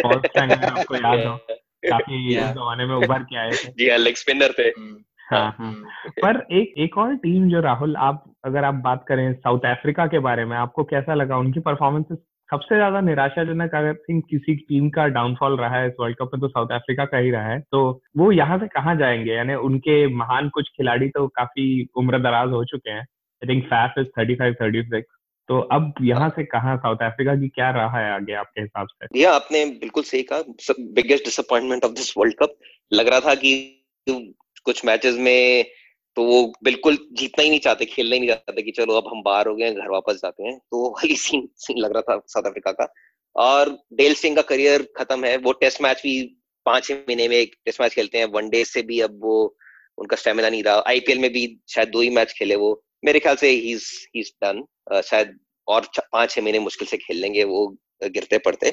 [0.02, 1.36] पॉल स्ट्रैंग आपको याद हो
[1.90, 3.68] काफ़ी जमाने में उभर के आए थे.
[3.68, 4.62] जी हाँ लेग स्पिनर थे.
[4.62, 4.96] हम्म।
[5.30, 5.84] हाँ हाँ.
[6.06, 10.18] पर एक एक और टीम जो राहुल आप अगर आप बात करें साउथ अफ्रीका के
[10.18, 11.36] बारे में आपको कैसा लगा?
[11.36, 12.18] उनकी परफॉर्मेंसेस
[12.50, 16.40] सबसे ज़्यादा निराशाजनक अगर थिंक किसी टीम का डाउनफॉल रहा है, इस वर्ल्ड कप में
[16.40, 17.80] तो साउथ अफ्रीका का ही रहा है तो
[18.16, 19.32] वो यहाँ से कहाँ जाएँगे?
[19.32, 23.98] यानी उनके महान कुछ खिलाड़ी तो काफ़ी उम्र दराज हो चुके हैं। I think Faf
[23.98, 25.14] is thirty five thirty six
[25.48, 29.20] तो अब यहाँ से कहा साउथ अफ्रीका की क्या रहा है आगे आपके हिसाब से?
[29.20, 32.56] या आपने बिल्कुल सही कहा। Biggest disappointment of this world cup
[32.92, 33.52] लग रहा था कि
[34.66, 35.64] कुछ मैचेस में
[36.16, 39.22] तो वो बिल्कुल जीतना ही नहीं चाहते, खेलना ही नहीं चाहते कि चलो अब हम
[39.22, 42.22] बाहर हो गए घर वापस जाते हैं। तो वो वाली सीन सीन लग रहा था
[42.28, 42.92] साउथ अफ्रीका का।
[43.36, 46.22] और डेल सिंह का करियर खत्म है। वो टेस्ट मैच भी
[46.66, 49.56] पाँच महीने में एक टेस्ट मैच खेलते हैं। वनडे से भी अब वो,
[49.98, 53.36] उनका स्टेमिना नहीं रहा। आईपीएल में भी शायद दो ही मैच खेले वो। मेरे ख्याल
[53.36, 53.72] से ही
[54.16, 54.64] इज़ डन
[55.02, 58.70] शायद और पाँच छह महीने मुश्किल से खेल लेंगे, वो गिरते पड़ते।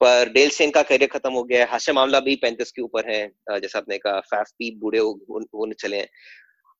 [0.00, 3.10] पर डेल सेन का करियर खत्म हो गया है। हाशिम मामला भी पैंतीस के ऊपर
[3.12, 3.26] है।
[3.60, 6.08] जैसा आपने कहा फैफ भी बूढ़े होने चले हैं।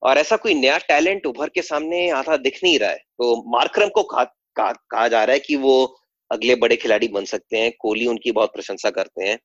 [0.03, 3.89] और ऐसा कोई नया टैलेंट उभर के सामने आता दिख नहीं रहा है। तो मार्क्रम
[3.89, 5.97] को कहा, कहा, कहा जा रहा है कि वो
[6.31, 9.39] अगले बड़े खिलाड़ी बन सकते हैं कोहली उनकी बहुत प्रशंसा करते हैं।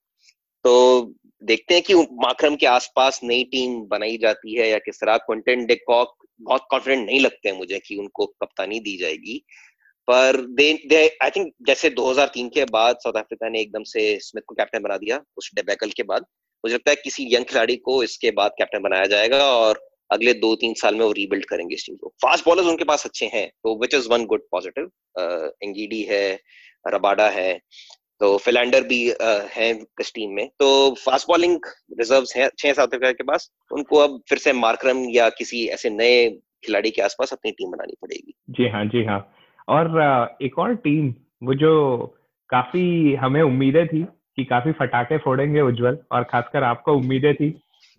[0.63, 1.01] तो
[1.43, 5.65] देखते हैं कि माक्रम के आसपास नई टीम बनाई जाती है या किस तरह। क्विंटन
[5.65, 9.45] डेकॉक बहुत कॉन्फिडेंट नहीं लगते हैं मुझे कि उनको कप्तानी दी जाएगी।
[10.07, 14.41] पर दे दे आई थिंक जैसे 2003 के बाद साउथ अफ्रीका ने एकदम से स्मिथ
[14.47, 16.25] को कैप्टन बना दिया उस डेबैकल के बाद।
[16.63, 20.53] मुझे लगता है किसी यंग खिलाड़ी को इसके बाद कैप्टन बनाया जाएगा और अगले दो
[20.55, 23.47] तीन साल में वो रीबिल्ड करेंगे इस टीम को। फास्ट बॉलर्स उनके पास अच्छे हैं
[23.63, 24.89] तो which is one good positive
[25.63, 26.39] Ngidi है
[26.85, 27.53] रबाडा है
[28.21, 28.99] तो फिलैंडर भी
[29.51, 31.65] हैं इस टीम में। तो फास्ट बॉलिंग
[31.99, 35.89] रिज़र्व हैं छह साउथ अफ्रीका के पास। उनको अब फिर से मार्क्रम या किसी ऐसे
[35.91, 36.29] नए
[36.65, 39.19] खिलाड़ी के आसपास अपनी टीम बनानी पड़ेगी। जी हाँ जी हाँ।
[39.67, 41.73] और एक और टीम वो जो
[42.49, 47.49] काफ़ी हमें उम्मीदें थी कि काफ़ी फटाके फोड़ेंगे उज्जवल, और खासकर आपको उम्मीदें थी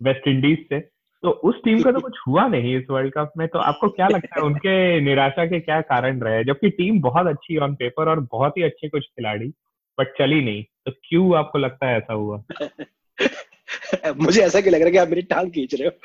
[0.01, 0.79] वेस्ट इंडीज से
[1.23, 4.07] तो उस टीम का तो कुछ हुआ नहीं इस वर्ल्ड कप में तो आपको क्या
[4.07, 6.43] लगता है उनके निराशा के क्या कारण रहे?
[6.43, 9.53] जबकि टीम बहुत अच्छी ऑन पेपर और बहुत ही अच्छे कुछ खिलाड़ी
[9.99, 12.43] बट चली नहीं। तो क्यों आपको लगता है ऐसा हुआ?
[14.17, 15.93] मुझे ऐसा क्यों लग रहा है कि आप मेरी टांग खींच रहे हो?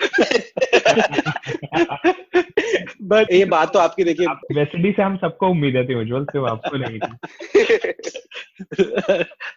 [3.02, 6.24] बट ये बात तो आपकी देखिए। वेस्ट इंडीज से हम सबको उम्मीद है थी उज्जवल
[6.24, 7.12] से आपको नहीं थी।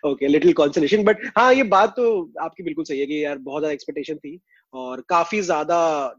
[0.10, 3.62] ओके लिटिल कॉन्सोलेशन बट हाँ ये बात तो आपकी बिल्कुल सही है कि यार बहुत
[3.62, 4.40] ज़्यादा एक्सपेक्टेशन थी।
[4.74, 5.78] और काफ़ी ज़्यादा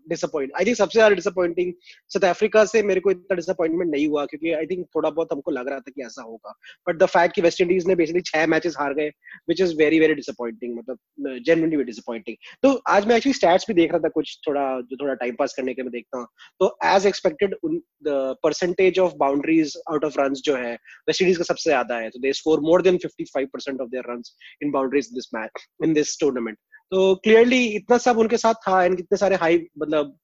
[0.08, 1.72] डिसअपॉइंट आई थिंक सबसे ज़्यादा डिसअपॉइंटिंग
[2.10, 5.50] साउथ अफ्रीका से मेरे को इतना डिसअपॉइंटमेंट नहीं हुआ, क्योंकि आई थिंक थोड़ा बहुत हमको
[5.50, 6.52] लग रहा था कि ऐसा होगा।
[6.86, 9.08] बट द फैक्ट कि वेस्ट इंडीज ने बेसिकली छह मैचेस हार गए
[9.48, 13.92] which is very very disappointing मतलब जेनुअनली डिसअपॉइंटिंग तो आज मैं एक्चुअली स्टैट्स भी देख
[13.92, 16.26] रहा था कुछ थोड़ा, जो थोड़ा टाइम पास करने के मैं देखता हूँ।
[16.60, 21.44] तो as expected the percentage of boundaries out of run जो है वेस्ट इंडीज का
[21.44, 24.22] सबसे ज़्यादा है। तो they score more than 55 percent of their run
[24.62, 26.58] in boundaries this match in this tournament
[26.92, 30.16] तो क्लियरली इतना सब उनके साथ था एंड कितने सारे हाई मतलब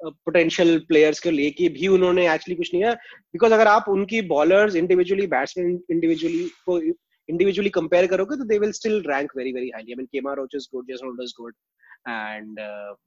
[0.00, 2.94] पोटेंशियल प्लेयर्स के लेके भी उन्होंने एक्चुअली कुछ नहीं है
[3.34, 6.80] बिकॉज़ अगर आप उनकी बॉलर्स इंडिविजुअली बैट्समैन इंडिविजुअली को
[7.28, 10.54] इंडिविजुअली कंपेयर करोगे तो they will still rank very very highly I mean Kemar Roach
[10.54, 11.54] is good Jason Holder is good
[12.08, 12.56] and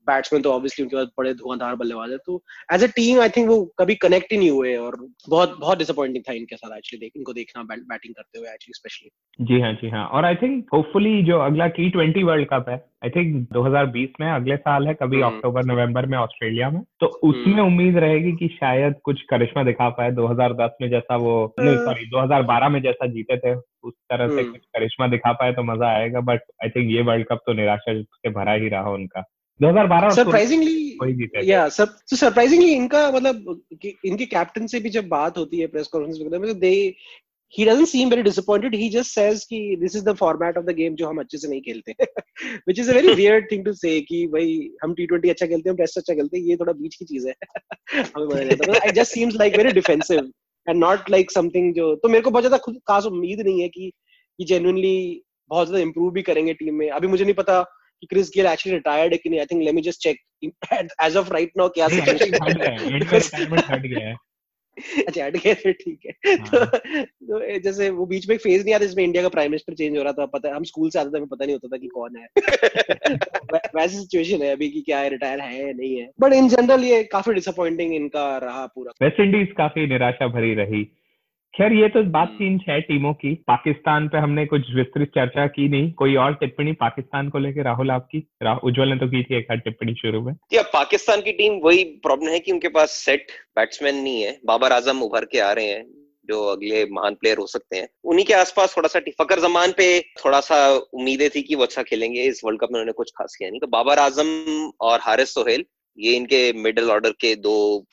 [0.07, 2.41] batsman तो ऑब्वियसली उनके पास बड़े धुआंधार बल्लेबाज है। तो
[2.73, 4.97] एज अ टीम आई थिंक वो कभी कनेक्ट ही नहीं हुए और
[5.29, 9.45] बहुत बहुत डिसअपॉइंटिंग था इनके साथ एक्चुअली देख, इनको देखना बैटिंग करते हुए एक्चुअली स्पेशली
[9.45, 12.77] जी हाँ जी हाँ। और आई थिंक होपफुली जो अगला टी ट्वेंटी वर्ल्ड कप है
[13.03, 17.07] आई थिंक 2020 में अगले साल है कभी अक्टूबर हम्म। नवंबर में ऑस्ट्रेलिया में तो
[17.07, 21.75] उसमें हम्म। उम्मीद रहेगी कि शायद कुछ करिश्मा दिखा पाए 2010 में जैसा वो नहीं
[21.77, 25.63] सॉरी 2012 में जैसा जीते थे उस तरह से हम्म। कुछ करिश्मा दिखा पाए तो
[25.63, 29.23] मज़ा आएगा बट आई थिंक ये वर्ल्ड कप तो निराशा से भरा ही रहा उनका
[29.59, 33.61] 2012 सरप्राइजिंगली या सब तो सरप्राइजिंगली इनका मतलब
[34.05, 36.73] इनके कैप्टन से भी जब बात होती है प्रेस कॉन्फ्रेंस वगैरह में दे
[37.53, 40.73] he doesn't seem very disappointed he just says कि this is the format of the
[40.79, 41.95] game जो हम अच्छे से नहीं खेलते
[42.69, 45.75] which is a very weird thing to say कि भाई हम T20 अच्छा खेलते हैं
[45.77, 47.35] टेस्ट अच्छा खेलते हैं ये थोड़ा बीच की चीज़ है
[47.93, 50.31] हमें मज़ा नहीं आता it just seems like very defensive
[50.67, 53.91] and not like something जो तो मेरे को बहुत ज़्यादा खास उम्मीद नहीं है कि
[54.39, 54.97] ये genuinely
[55.51, 57.61] बहुत ज़्यादा improve भी करेंगे टीम में अभी मुझे नहीं पता
[58.01, 60.17] कि क्रिस गेल एक्चुअली रिटायर्ड है कि नहीं I think let me just check
[61.03, 62.61] as of right now क्या सिचुएशन
[63.97, 64.15] है
[65.07, 66.65] अच्छा हट गए फिर ठीक है। हाँ.
[66.65, 69.73] तो, तो जैसे वो बीच में एक फ़ेज़ नहीं आता जिसमें इंडिया का प्राइम मिनिस्टर
[69.73, 71.77] चेंज हो रहा था पता हम स्कूल से आते थे हमें पता नहीं होता था
[71.77, 72.27] कि कौन है।
[73.75, 76.83] वैसी सिचुएशन है अभी की क्या है रिटायर है या नहीं है। बट इन जनरल
[76.83, 80.91] ये काफ़ी डिसअपॉइंटिंग इनका रहा पूरा। वेस्ट इंडीज काफ़ी निराशा भरी रही।
[81.53, 85.47] खैर ये तो बात हम्म। तीन छह टीमों की। पाकिस्तान पे हमने कुछ विस्तृत चर्चा
[85.47, 88.19] की नहीं। कोई और टिप्पणी पाकिस्तान को लेकर राहुल आपकी?
[88.63, 92.29] उज्जवल ने तो की थी एक टिप्पणी शुरू में। या पाकिस्तान की टीम वही प्रॉब्लम
[92.29, 95.85] है कि उनके पास सेट बैट्समैन नहीं है। बाबर आज़म उभर के आ रहे हैं
[96.25, 99.87] जो अगले महान प्लेयर हो सकते हैं। उन्हीं के आसपास थोड़ा सा फकर जमान पे
[100.25, 103.35] थोड़ा सा उम्मीदें थी कि वो अच्छा खेलेंगे। इस वर्ल्ड कप में उन्होंने कुछ खास
[103.39, 105.65] किया नहीं। तो बाबर आज़म और हारिस सोहेल
[105.97, 107.85] ये इनके मिडिल ऑर्डर के दो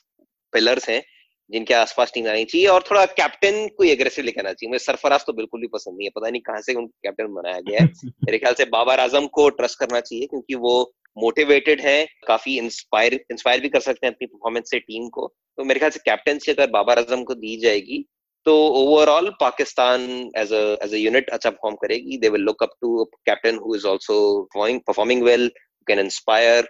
[0.53, 1.01] पिलर्स हैं।
[1.51, 5.25] जिनके आसपास टीम आनी चाहिए और थोड़ा कैप्टन को एग्रेसिव लेकर आना चाहिए। मुझे सरफराज
[5.25, 7.87] तो बिल्कुल भी पसंद नहीं है। पता नहीं कहाँ से उनको कैप्टन बनाया गया है।
[8.25, 10.73] मेरे ख्याल से बाबर आज़म को ट्रस्ट करना चाहिए क्योंकि वो
[11.17, 15.63] मोटिवेटेड है काफ़ी इंस्पायर इंस्पायर भी कर सकते हैं अपनी परफॉर्मेंस से टीम को। तो
[15.63, 18.05] मेरे ख्याल से कैप्टन से अगर बाबर आज़म को दी जाएगी
[18.45, 20.01] तो overall Pakistan
[20.37, 24.19] as as unit अच्छा परफॉर्म करेगी। They will look up to captain who is also
[24.55, 25.51] performing well
[25.87, 26.69] can inspire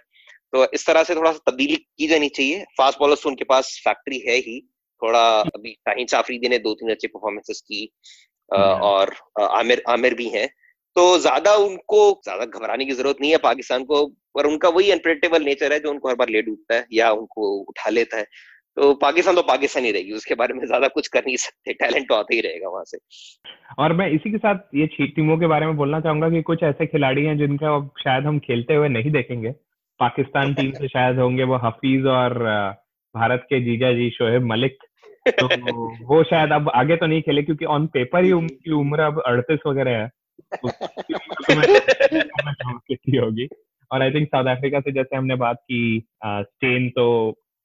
[0.52, 3.80] तो इस तरह से थोड़ा सा तब्दीली की जानी चाहिए। फास्ट बॉलर्स तो उनके पास
[3.84, 4.60] फैक्ट्री है ही।
[5.02, 7.88] थोड़ा अभी शाहीन साफरीदी ने दो तीन अच्छे परफॉर्मेंसेस की
[8.50, 10.48] और आमिर आमिर भी हैं।
[10.96, 15.42] तो ज़्यादा उनको ज़्यादा घबराने की ज़रूरत नहीं है पाकिस्तान को पर उनका वही अनप्रेडिक्टेबल
[15.44, 18.26] नेचर है जो उनको हर बार ले डूबता है या उनको उठा लेता है।
[18.76, 22.08] तो पाकिस्तान तो पाकिस्तान ही रहेगी उसके बारे में ज़्यादा कुछ कर नहीं सकते टैलेंट
[22.08, 22.98] तो आता ही रहेगा वहाँ से।
[23.78, 26.86] और मैं इसी के साथ ये टीमों के बारे में बोलना चाहूँगा कि कुछ ऐसे
[26.86, 29.50] खिलाड़ी हैं जिनका अब शायद हम खेलते हुए नहीं देखेंगे।
[30.00, 32.38] पाकिस्तान टीम से शायद होंगे वो हफीज और
[33.14, 34.78] भारत के जीजा जी शोहेब मलिक।
[35.28, 39.22] तो वो शायद अब आगे तो नहीं खेले, क्योंकि ऑन पेपर ही उनकी उम्र अब
[39.26, 40.10] अड़तीस वगैरह है।
[42.88, 43.48] कितनी होगी।
[43.92, 47.06] और आई थिंक साउथ अफ्रीका से जैसे हमने बात की स्टेन तो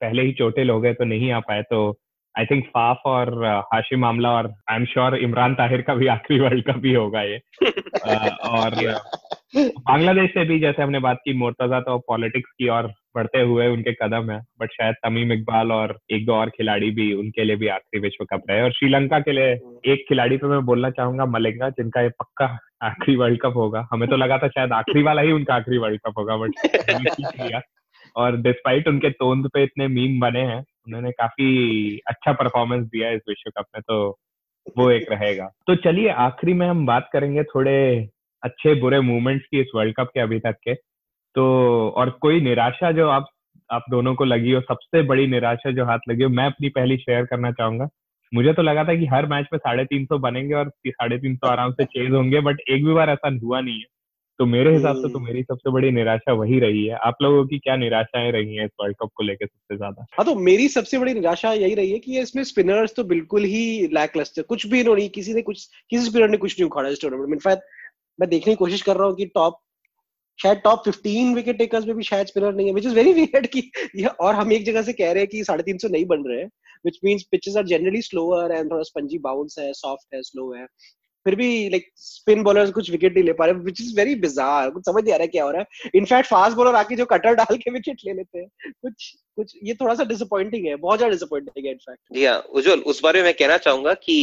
[0.00, 1.98] पहले ही चोटिल हो गए तो नहीं आ पाए तो
[2.38, 6.40] आई थिंक फाफ और हाशिम मामला और I am sure Imran Tahir का भी आखिरी
[6.40, 7.40] वर्ल्ड कप ही होगा ये।
[8.48, 8.74] और
[9.56, 13.92] बांग्लादेश से भी जैसे हमने बात की मोर्तजा तो पॉलिटिक्स की और बढ़ते हुए उनके
[13.92, 17.68] कदम है बट शायद तमीम इकबाल और एक दो और खिलाड़ी भी उनके लिए भी
[17.68, 19.52] आखिरी विश्व कप रहे। और श्रीलंका के लिए
[19.92, 24.08] एक खिलाड़ी पे मैं बोलना चाहूँगा मलिंगा जिनका ये पक्का आखिरी वर्ल्ड कप होगा। हमें
[24.08, 27.62] तो लगा था शायद आखिरी वाला ही उनका आखिरी वर्ल्ड कप होगा बट
[28.16, 33.20] और डिस्पाइट उनके तोंद पे इतने मीम बने हैं उन्होंने काफ़ी अच्छा परफॉर्मेंस दिया इस
[33.28, 34.18] विश्व कप में तो
[34.78, 38.08] वो एक रहेगा। तो चलिए, आखिरी में हम बात करेंगे थोड़े
[38.42, 40.74] अच्छे बुरे मूवमेंट्स की इस वर्ल्ड कप के अभी तक के।
[41.34, 41.44] तो
[41.96, 43.26] और कोई निराशा जो आप
[43.72, 46.96] आप दोनों को लगी हो, सबसे बड़ी निराशा जो हाथ लगी हो, मैं अपनी पहली
[46.96, 47.88] शेयर करना चाहूँगा।
[48.34, 51.36] मुझे तो लगा था कि हर मैच में साढ़े तीन सौ बनेंगे और साढ़े तीन
[51.36, 53.84] सौ आराम से चेज होंगे बट एक भी बार ऐसा हुआ नहीं है।
[54.40, 57.44] तो मेरे हिसाब से तो हम्म। मेरी सबसे बड़ी निराशा वही रही है। आप लोगों
[57.46, 60.04] की क्या निराशाएँ रही हैं इस वर्ल्ड कप को लेकर सबसे ज़्यादा?
[60.12, 63.86] हाँ तो मेरी सबसे बड़ी निराशा यही रही है कि इसमें स्पिनर्स तो बिल्कुल ही
[63.94, 67.00] लैक लस्टर कुछ भी इन्होंने किसी ने कुछ किसी स्पिनर ने कुछ नहीं उखाड़ा इस
[67.02, 67.62] टूर्नामेंट में। इनफैक्ट
[68.18, 69.60] मैं देखने की कोशिश कर रहा हूँ कि टॉप
[70.38, 73.46] शायद टॉप 15 विकेट टेकर्स में भी शायद स्पिनर नहीं है विच इज़ वेरी वियर्ड
[73.46, 73.70] कि
[74.20, 76.38] और हम एक जगह से कह रहे हैं कि साढ़े तीन सौ नहीं बन रहे
[76.40, 76.50] हैं
[76.84, 80.66] which means pitches are generally slower and थोड़ा स्पंजी बाउंस है सॉफ्ट है स्लो है।
[81.26, 84.70] फिर भी लाइक स्पिन बॉलर्स कुछ विकेट नहीं ले पा रहे विच इज़ वेरी बिजार
[84.70, 87.04] कुछ समझ नहीं आ रहा है क्या हो रहा है। इनफैक्ट फास्ट बॉलर आके जो
[87.06, 90.98] कटर डाल के विकेट ले लेते हैं। कुछ कुछ ये थोड़ा सा डिसअपॉइंटिंग है बहुत
[90.98, 94.18] ज़्यादा डिसअपॉइंटिंग है इनफैक्ट जी हाँ उज्जवल उस बारे में मैं कहना चाहूँगा कि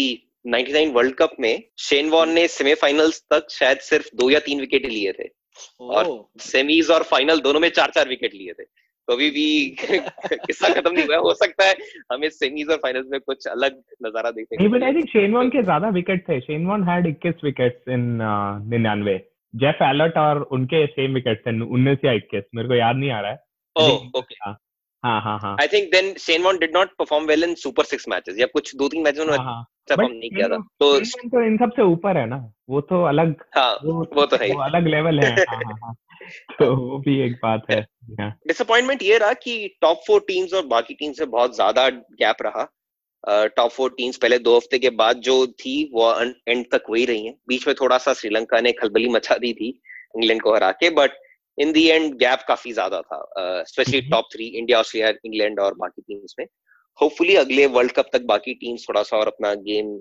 [0.47, 4.85] 99 वर्ल्ड कप में शेन वॉन ने सेमीफाइनल्स तक शायद सिर्फ़ दो या तीन विकेट
[4.85, 5.29] लिए थे।
[5.81, 6.07] और
[6.41, 8.63] सेमीज और फाइनल दोनों में चार चार विकेट लिए थे।
[9.07, 9.75] तो अभी भी
[10.33, 11.75] किस्सा खत्म नहीं हुआ हो सकता है
[12.13, 15.49] हमें सेमीज और फाइनल्स में कुछ अलग नज़ारा देखने नहीं but I think Shane Warne
[15.49, 18.17] के ज़्यादा विकेट थे। Shane Warne had 21 wickets in
[18.71, 19.19] 99
[19.55, 23.19] Geoff Allott और उनके सेम विकेट थे 19 या 21 मेरे को याद नहीं आ
[23.19, 23.39] रहा है।
[23.75, 24.57] ओह ओके oh, हाँ हाँ।
[25.05, 28.75] I think then Shane Warne did not perform well in super six matches या कुछ
[28.75, 32.17] दो तीन मैचेस उन्होंने हाँ, हाँ। परफॉर्म नहीं किया था। तो तो इन सबसे ऊपर
[32.17, 32.37] है ना।
[32.69, 35.93] वो तो अलग हाँ वो, वो तो है वो अलग लेवल है। हाँ, हाँ, हाँ.
[36.59, 37.81] तो वो भी एक बात है।
[38.47, 42.67] डिसअपॉइंटमेंट ये रहा कि टॉप फोर टीम्स और बाकी टीम से बहुत ज़्यादा गैप रहा।
[43.47, 46.11] टॉप फोर टीम्स पहले दो हफ़्ते के बाद जो थी वो
[46.47, 49.69] एंड तक वही रही है। बीच में थोड़ा सा श्रीलंका ने खलबली मचा दी थी
[50.15, 51.11] इंग्लैंड को हरा के but
[51.57, 56.01] in the end gap काफ़ी ज़्यादा था specially top three India Australia England और बाकी
[56.01, 56.45] टीम्स में।
[56.99, 59.97] होपफुली अगले वर्ल्ड कप तक बाकी टीम्स थोड़ा सा और अपना गेम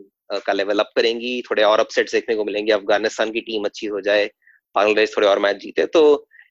[0.47, 4.01] का लेवल अप करेंगी थोड़े और अपसेट देखने को मिलेंगे अफ़गानिस्तान की टीम अच्छी हो
[4.01, 4.27] जाए
[4.75, 6.03] बांग्लादेश थोड़े और मैच जीते तो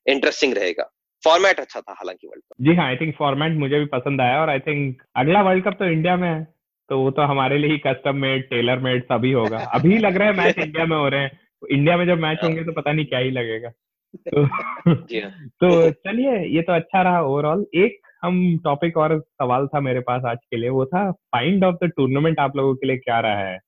[0.06, 0.90] इंटरेस्टिंग रहेगा।
[1.24, 4.42] फॉर्मेट अच्छा था हालाँकि वर्ल्ड कप जी हाँ आई थिंक फॉर्मेट मुझे भी पसंद आया
[4.42, 6.44] और आई थिंक अगला वर्ल्ड कप तो इंडिया में है
[6.90, 10.28] तो वो तो हमारे लिए ही कस्टम मेड टेलर मेड सभी होगा। अभी लग रहा
[10.28, 11.40] है मैच इंडिया में हो रहे हैं।
[11.70, 13.72] इंडिया में जब मैच हाँ। होंगे तो पता नहीं क्या ही लगेगा।
[14.16, 14.46] तो।
[15.50, 20.24] तो चलिए ये तो अच्छा रहा ओवरऑल एक हम टॉपिक और सवाल था मेरे पास
[20.26, 23.40] आज के लिए वो था फाइंड ऑफ़ द टूर्नामेंट आप लोगों के लिए क्या रहा
[23.40, 23.60] है?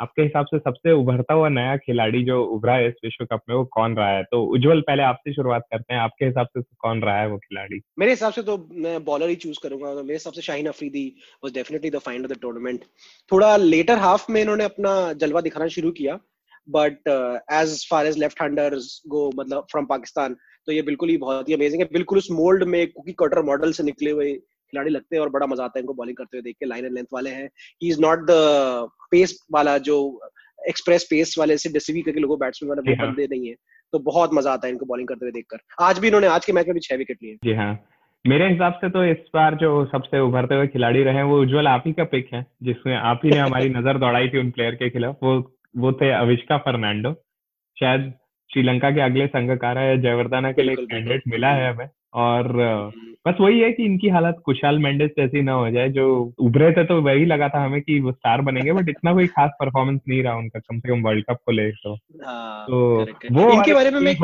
[0.00, 3.56] आपके हिसाब से सबसे उभरता हुआ नया खिलाड़ी जो उभरा है इस विश्व कप में
[3.56, 4.22] वो कौन रहा है?
[4.22, 7.80] तो उज्जवल पहले आपसे शुरुआत करते हैं। आपके हिसाब से कौन रहा है वो खिलाड़ी?
[7.98, 11.16] मेरे हिसाब से तो मैं बॉलर ही चूज़ करूँगा। तो मेरे हिसाब से Shaheen Afridi
[11.44, 12.80] was definitely the find of the tournament
[13.32, 16.18] थोड़ा लेटर हाफ़ में इन्होंने अपना जलवा दिखाना शुरू किया।
[16.68, 17.08] But
[17.52, 20.36] as far as left handers go मतलब फ्रॉम पाकिस्तान
[20.68, 23.72] तो ये बिल्कुल ही बहुत ही अमेजिंग है। बिल्कुल उस मोल्ड में कुकी कटर मॉडल
[23.72, 26.42] से निकले हुए खिलाड़ी लगते हैं और बड़ा मज़ा आता है इनको बॉलिंग करते हुए
[26.42, 27.48] देख के। लाइन एंड लेंथ वाले हैं।
[27.82, 29.96] He is not the pace वाला जो
[30.58, 33.54] एक्सप्रेस पेस वाले से डिसीवी करके लोगों बैट्समैन वाले वो। बंदे नहीं है।
[33.92, 36.52] तो बहुत मज़ा आता है इनको बॉलिंग करते हुए देखकर आज भी इन्होंने आज के
[36.52, 37.72] मैच में भी छह विकेट लिए जी हाँ।
[38.24, 41.84] मेरे हिसाब से तो इस बार जो सबसे उभरते हुए खिलाड़ी रहे वो उज्जवल आप
[41.86, 44.88] ही का पिक है जिसमें आप ही ने हमारी नज़र दौड़ाई थी उन प्लेयर के
[44.90, 45.40] खिलाफ। वो
[45.76, 47.12] वो थे अविष्का फर्नांडो।
[47.80, 48.14] शायद
[48.52, 53.34] श्रीलंका के अगले संघकारा या जयवर्धना के लिए कैंडिडेट मिला है हमें। और हम्म। बस
[53.40, 57.02] वही है कि इनकी हालत कुशाल मेंडेस जैसी ना हो जाए जो उभरे थे तो
[57.02, 60.34] वही लगा था हमें कि वो स्टार बनेंगे बट इतना कोई खास परफॉर्मेंस नहीं रहा
[60.34, 61.94] उनका कम से कम वर्ल्ड कप को ले तो।
[62.26, 64.14] हाँ, तो वो इनके बारे में मैं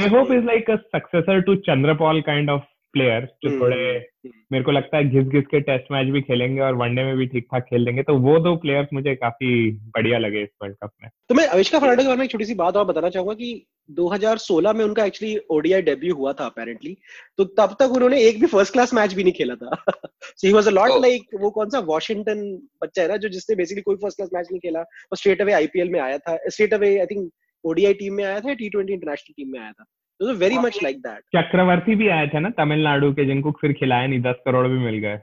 [0.00, 4.08] Shai Hope is like a successor to Chanderpaul kind of player जो हम्म, थोड़े
[4.52, 7.26] मेरे को लगता है घिस घिस के टेस्ट मैच भी खेलेंगे और वनडे में भी
[7.26, 10.90] ठीक ठाक खेल लेंगे। तो वो दो प्लेयर्स मुझे काफ़ी बढ़िया लगे इस वर्ल्ड कप
[11.02, 13.34] में। तो मैं अविष्का फर्नांडो के बारे में एक छोटी सी बात और बताना चाहूँगा
[13.34, 16.96] कि 2016 में उनका एक्चुअली ओडीआई डेब्यू हुआ था अपेरेंटली
[17.38, 19.82] तो तब तक उन्होंने एक भी फ़र्स्ट क्लास मैच भी नहीं खेला था।
[20.22, 22.42] So he was a lot like वो कौन सा वॉशिंगटन
[22.82, 25.52] बच्चा है ना जो जिसने बेसिकली कोई फ़र्स्ट क्लास मैच नहीं खेला वो स्ट्रेट अवे
[25.52, 27.30] आईपीएल में आया था। Straight away I think
[27.64, 29.84] ODI team में आया था टी ट्वेंटी इंटरनेशनल टीम में आया था।
[30.20, 34.20] Very much like that Chakravarthy भी आए थे ना तमिलनाडु के जिनको फिर खिलाया नहीं
[34.20, 35.18] दस करोड़ भी मिल गए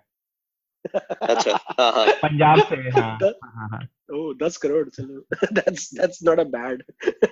[1.21, 4.89] अच्छा हाँ, हाँ। पंजाब से हाँ हाँ हाँ Oh, 10 crore.
[4.89, 6.83] चलो that's that's not a bad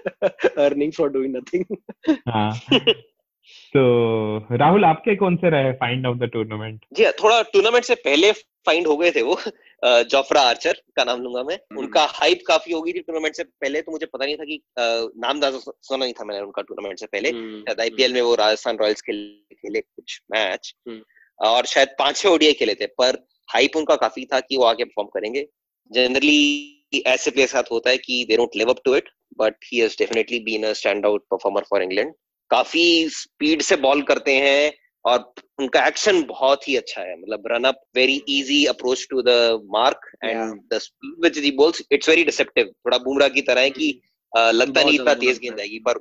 [0.58, 1.66] earning for doing nothing.
[2.30, 2.52] हाँ
[3.74, 8.32] तो राहुल आपके कौन से रहे फाइंड ऑफ़ द टूर्नामेंट जी थोड़ा टूर्नामेंट से पहले
[8.68, 9.38] फाइंड हो गए थे वो
[9.84, 13.44] जोफ्रा आर्चर का नाम लूँगा मैं। हम्म। उनका हाइप काफ़ी हो गई थी टूर्नामेंट से
[13.44, 14.60] पहले तो मुझे पता नहीं था कि
[15.18, 18.78] नाम सुना नहीं था मैंने उनका टूर्नामेंट से पहले। हम्म, शायद आईपीएल में वो राजस्थान
[18.78, 21.02] रॉयल्स के लिए खेले कुछ मैच हम्म।
[21.40, 23.18] और शायद पाँच छह ओडीआई खेले थे पर
[23.50, 25.48] हाइप उनका काफ़ी था कि वो आगे परफॉर्म करेंगे।
[25.92, 29.80] जनरली ऐसे प्लेयर साथ होता है कि they don't live up to it but he
[29.80, 32.14] has definitely been a stand out performer for England
[32.52, 34.72] काफ़ी स्पीड से बॉल करते हैं
[35.06, 39.30] और उनका एक्शन बहुत ही अच्छा है। मतलब run up very easy approach to the
[39.74, 40.38] mark and
[40.74, 43.92] the speed which he bowls it's very deceptive थोड़ा बुमराह की तरह है कि
[44.34, 45.98] अ, लगता नहीं इतना तेज गेंद आएगी पर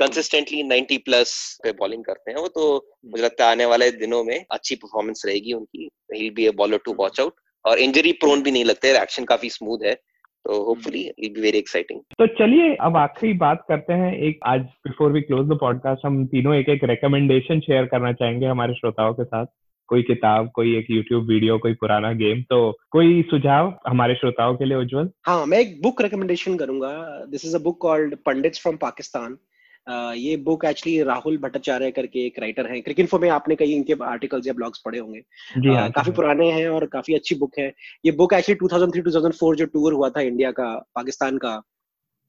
[0.00, 1.32] कंसिस्टेंटली 90 प्लस
[1.62, 2.66] पे बॉलिंग करते हैं वो तो
[3.06, 6.78] मुझे लगता है आने वाले दिनों में अच्छी परफॉर्मेंस रहेगी उनकी। He be a bowler
[6.84, 9.96] to watch out और इंजरी प्रोन भी नहीं लगते एक्शन काफ़ी स्मूथ है।
[10.44, 14.60] तो hopefully it be very exciting तो चलिए अब आखिरी बात करते हैं। एक आज
[14.86, 19.14] before we close the podcast हम तीनों एक एक रिकमेंडेशन शेयर करना चाहेंगे हमारे श्रोताओं
[19.14, 19.46] के साथ।
[19.88, 22.58] कोई किताब कोई एक यूट्यूब वीडियो कोई पुराना गेम तो
[22.90, 25.10] कोई सुझाव हमारे श्रोताओं के लिए उज्जवल?
[25.26, 26.92] हाँ मैं एक बुक रिकमेंडेशन करूँगा।
[27.30, 29.36] This is a book called pundits from Pakistan
[29.86, 34.46] ये बुक एक्चुअली राहुल भट्टाचार्य करके एक राइटर हैं। क्रिकिन में आपने कई इनके आर्टिकल्स
[34.46, 35.20] या ब्लॉग्स पढ़े होंगे।
[35.58, 37.72] जी हाँ काफ़ी पुराने हैं और काफ़ी अच्छी बुक है।
[38.06, 41.60] ये बुक एक्चुअली 2003-2004 जो टूर हुआ था इंडिया का पाकिस्तान का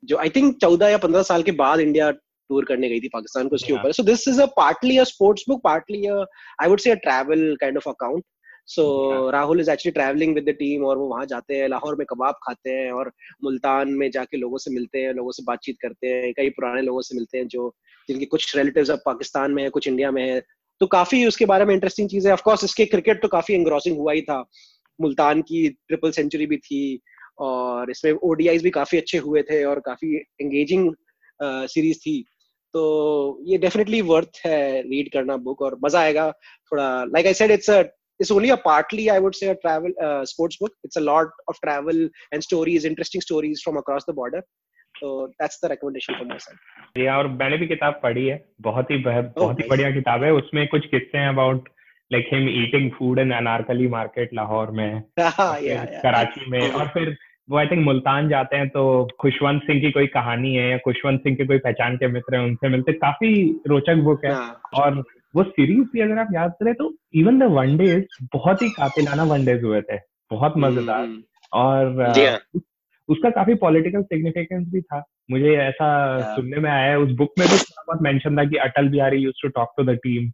[0.03, 3.47] जो आई थिंक 14 या 15 साल के बाद इंडिया टूर करने गई थी पाकिस्तान
[3.47, 6.23] को उसके ऊपर। So this is a partly a sports book partly a
[6.61, 8.23] I would say a travel kind of account
[8.67, 9.31] so Yeah.
[9.33, 12.35] Rahul is actually travelling with the team और वो वहाँ जाते हैं लाहौर में कबाब
[12.43, 13.11] खाते हैं और
[13.43, 17.01] मुल्तान में जाके लोगों से मिलते हैं लोगों से बातचीत करते हैं कई पुराने लोगों
[17.01, 17.73] से मिलते हैं जो
[18.09, 20.41] जिनके कुछ रिलेटिव्स अब पाकिस्तान में है कुछ इंडिया में है।
[20.81, 24.13] तो काफ़ी उसके बारे में इंटरेस्टिंग चीज़। है ऑफकोर्स इसके क्रिकेट तो काफ़ी एंग्रॉसिंग हुआ
[24.13, 24.39] ही था।
[24.99, 27.01] मुल्तान की ट्रिपल सेंचुरी भी थी
[27.39, 30.93] और इसमें ओडीआईज भी काफ़ी अच्छे हुए थे और काफ़ी एंगेजिंग
[31.41, 32.23] सीरीज़ थी।
[32.73, 36.31] तो ये डेफिनेटली वर्थ है रीड करना बुक और मज़ा आएगा।
[36.71, 37.81] थोड़ा like I said it's a
[38.19, 41.27] it's only a partly i would say a travel uh, sports book it's a lot
[41.47, 44.41] of travel and stories interesting stories from across the border
[44.95, 46.61] so that's the recommendation from my side
[46.97, 49.69] जी और मैंने भी किताब पढ़ी है बहुत ही बह- बहुत ही nice.
[49.69, 51.69] बढ़िया किताब है उसमें कुछ किस्से हैं about
[52.11, 55.85] like him eating food in Anarkali market Lahore में फिर.
[56.03, 57.17] कराची में और फिर
[57.49, 58.83] वो आई थिंक मुल्तान जाते हैं तो
[59.19, 62.43] खुशवंत सिंह की कोई कहानी है या खुशवंत सिंह के कोई पहचान के मित्र हैं
[62.43, 63.33] उनसे मिलते काफ़ी
[63.67, 65.03] रोचक बुक है हाँ, और
[65.35, 69.63] वो सीरीज़ भी अगर आप याद करें तो इवन द वनडेज बहुत ही कातिलाना वनडेज
[69.63, 69.97] हुए थे।
[70.31, 72.63] बहुत मज़ेदार। हम्म, और हाँ। उस-
[73.09, 76.35] उसका काफ़ी पॉलिटिकल सिग्निफिकेंस भी था। मुझे ऐसा Yeah.
[76.35, 79.35] सुनने में आया उस बुक में भी थोड़ा बहुत मेंशन था कि Atal Bihari use
[79.41, 80.29] to talk to the team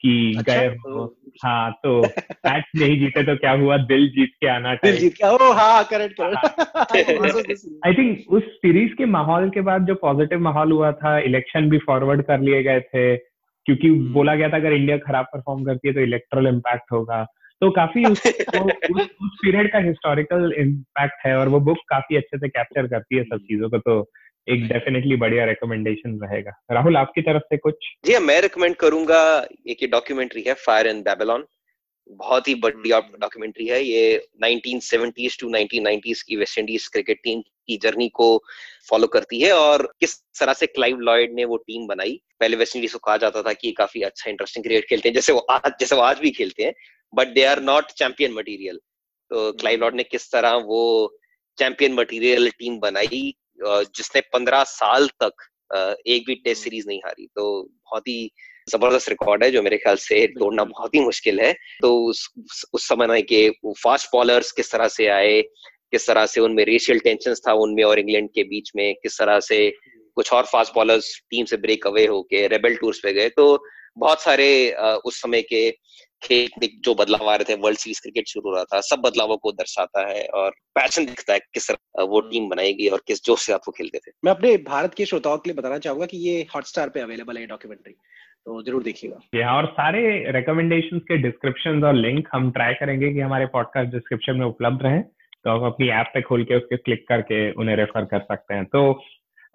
[0.00, 2.00] कि अच्छा, गए तो हो। हाँ तो
[2.46, 3.76] मैच नहीं जीते तो क्या हुआ?
[3.76, 8.92] दिल जीत के आना दिल जीत गया ओ हाँ करेक्ट करेक्ट आई थिंक उस सीरीज़
[8.94, 12.80] के माहौल के बाद जो पॉजिटिव माहौल हुआ था इलेक्शन भी फॉरवर्ड कर लिए गए
[12.80, 13.16] थे।
[13.66, 17.24] क्योंकि हम्म। बोला गया था अगर इंडिया खराब परफॉर्म करती है तो इलेक्ट्रल इम्पैक्ट होगा
[17.62, 22.16] तो काफ़ी उस तो, उस, उस पीरियड का हिस्टोरिकल इम्पैक्ट है और वो बुक काफ़ी
[22.16, 24.04] अच्छे से कैप्चर करती है सब हम्म। चीज़ों को तो
[24.48, 27.74] एक डेफिनेटली बढ़िया रिकमेंडेशन रहेगा राहुल आपकी तरफ़ से कुछ
[28.06, 29.20] जी हाँ, मैं रिकमेंड करूँगा
[29.68, 31.44] एक ये डॉक्यूमेंट्री है फायर इन बेबीलोन
[32.10, 37.40] बहुत ही बढ़िया हम्म। डॉक्यूमेंट्री है। ये 1970s टू 1990s की वेस्ट इंडीज क्रिकेट टीम
[37.40, 38.26] की जर्नी को
[38.88, 42.76] फॉलो करती है और किस तरह से क्लाइव लॉयड ने वो टीम बनाई। पहले वेस्ट
[42.76, 45.72] इंडीज को कहा जाता था कि काफ़ी अच्छा इंटरेस्टिंग क्रिकेट खेलते हैं जैसे वो आज
[45.80, 46.72] जैसे वो आज भी खेलते हैं
[47.14, 48.80] but they are not champion material
[49.30, 50.82] तो क्लाइव लॉयड ने किस तरह वो
[51.58, 55.50] चैंपियन मटीरियल टीम बनाई जिसने पंद्रह साल तक
[56.06, 58.30] एक भी टेस्ट सीरीज़ नहीं हारी। तो बहुत ही
[58.68, 61.52] ज़बरदस्त रिकॉर्ड है, जो मेरे ख्याल से तोड़ना बहुत ही मुश्किल है।
[61.82, 62.28] तो उस
[62.72, 65.40] उस समय के फास्ट बॉलर्स किस तरह से आए,
[65.92, 69.40] किस तरह से उनमें रेशियल टेंशन था उनमें और इंग्लैंड के बीच में, किस तरह
[69.42, 69.68] से
[70.16, 73.64] कुछ और फास्ट बॉलर्स टीम से ब्रेक अवे होके रेबल टूर्स पे गए। तो
[73.98, 74.46] बहुत सारे
[75.06, 75.70] उस समय के
[76.22, 79.00] खेल में जो बदलाव आ रहे थे वर्ल्ड सीरीज़ क्रिकेट शुरू हो रहा था, सब
[79.00, 83.42] बदलावों को दर्शाता है और पैशन दिखता है किस वो टीम बनाएगी और किस जोश
[83.42, 86.18] से आप वो खेलते थे। मैं अपने भारत के श्रोताओं के लिए बताना चाहूँगा कि
[86.18, 87.94] ये हॉटस्टार पे अवेलेबल है डॉक्यूमेंट्री
[88.46, 93.20] तो ज़रूर देखिएगा। Yeah, और सारे रिकमेंडेशन के डिस्क्रिप्शन और लिंक हम ट्राई करेंगे कि
[93.20, 94.98] हमारे पॉडकास्ट डिस्क्रिप्शन में उपलब्ध रहे
[95.44, 98.64] तो आप अपनी ऐप पे खोल के उसके क्लिक करके उन्हें रेफर कर सकते हैं।
[98.64, 99.02] तो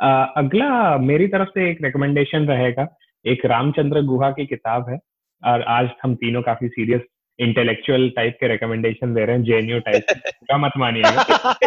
[0.02, 2.88] आ, अगला मेरी तरफ़ से एक रिकमेंडेशन रहेगा
[3.26, 5.00] एक रामचंद्र गुहा की किताब है
[5.44, 7.02] और आज हम तीनों काफ़ी सीरियस
[7.40, 10.06] इंटेलेक्चुअल टाइप के रिकमेंडेशन दे रहे हैं जेएनयू टाइप
[10.44, 11.58] का। मत मानिएगा।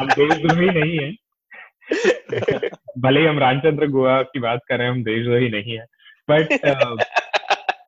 [0.00, 1.12] हम देशद्रोही नहीं है।
[2.98, 5.84] भले ही हम रामचंद्र गुहा की बात कर रहे हैं हम देशद्रोही नहीं है।
[6.30, 6.48] But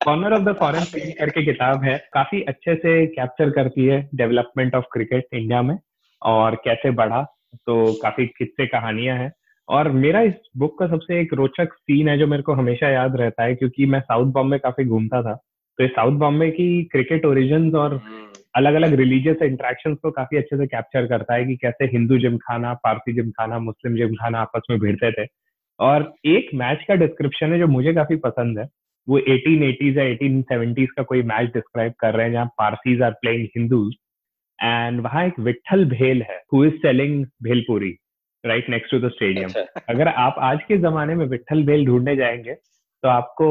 [0.05, 4.85] corner of the foreign करके किताब है काफ़ी अच्छे से कैप्चर करती है डेवलपमेंट ऑफ़
[4.93, 5.77] क्रिकेट इंडिया में
[6.21, 7.21] और कैसे बढ़ा
[7.55, 9.33] तो काफ़ी किस्से कहानियाँ हैं।
[9.69, 13.15] और मेरा इस बुक का सबसे एक रोचक सीन है जो मेरे को हमेशा याद
[13.15, 15.33] रहता है क्योंकि मैं साउथ बॉम्बे काफ़ी घूमता था।
[15.77, 18.01] तो ये साउथ बॉम्बे की क्रिकेट ओरिजिन और
[18.55, 22.37] अलग अलग रिलीजियस इंट्रैक्शन को काफ़ी अच्छे से कैप्चर करता है कि कैसे हिंदू जिम
[22.37, 25.27] खाना पारसी जिम खाना मुस्लिम जिम खाना आपस में भिड़ते थे।
[25.79, 28.67] और एक मैच का डिस्क्रिप्शन है जो मुझे काफ़ी पसंद है।
[29.07, 33.47] वो 1880s या 1870s का कोई मैच डिस्क्राइब कर रहे हैं जहाँ Parsis are playing
[33.57, 33.93] Hindus
[34.59, 37.95] and वहाँ एक विठल भेल है। Who is selling bhelpuri
[38.45, 39.49] right next to the stadium
[39.89, 42.53] अगर आप आज के जमाने में विठल भेल ढूँढने जाएँगे
[43.03, 43.47] तो आपको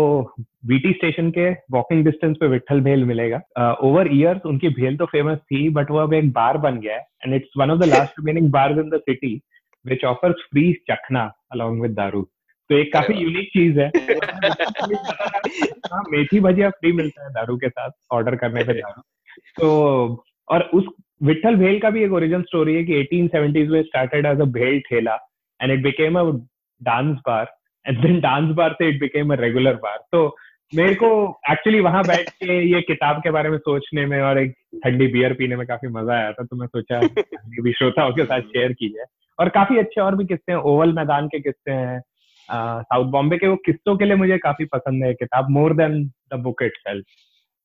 [0.66, 3.40] वीटी स्टेशन के वॉकिंग डिस्टेंस पे विठल भेल मिलेगा।
[3.82, 6.94] ओवर uh, ईयर्स उनकी भेल तो फ़ेमस थी बट वो अब एक बार बन गया
[6.94, 9.40] है and it's one of the last remaining bar in the city
[9.86, 12.22] which offers free chakhna along with daru
[12.70, 13.88] तो एक काफ़ी यूनिक चीज़ है।
[15.92, 19.02] हाँ मेथी भजिया फ्री मिलता है दारू के साथ ऑर्डर करने पे दारू।
[19.60, 20.84] तो और उस
[21.22, 24.80] विठल भेल का भी एक ओरिजिन स्टोरी है कि 1870s में started as a bhel
[24.80, 25.18] thela
[25.60, 26.22] and it became a
[26.82, 27.54] dance bar
[27.86, 30.36] and then dance bar से it became a regular bar तो
[30.74, 34.54] मेरे को एक्चुअली वहाँ बैठ के ये किताब के बारे में सोचने में और एक
[34.84, 37.00] ठंडी बियर पीने में काफ़ी मज़ा आया था तो मैं सोचा
[37.62, 39.04] भी श्रोताओं के साथ शेयर की जाए
[39.38, 42.00] और काफ़ी अच्छे और भी किस्से हैं। ओवल मैदान के किस्से हैं
[42.50, 46.34] साउथ बॉम्बे के वो किस्सों के लिए मुझे काफ़ी पसंद है किताब more than the
[46.34, 47.04] book it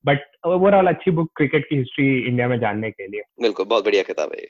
[0.05, 4.03] but overall अच्छी बुक क्रिकेट की हिस्ट्री इंडिया में जानने के लिए। बिल्कुल बहुत बढ़िया
[4.03, 4.47] किताब है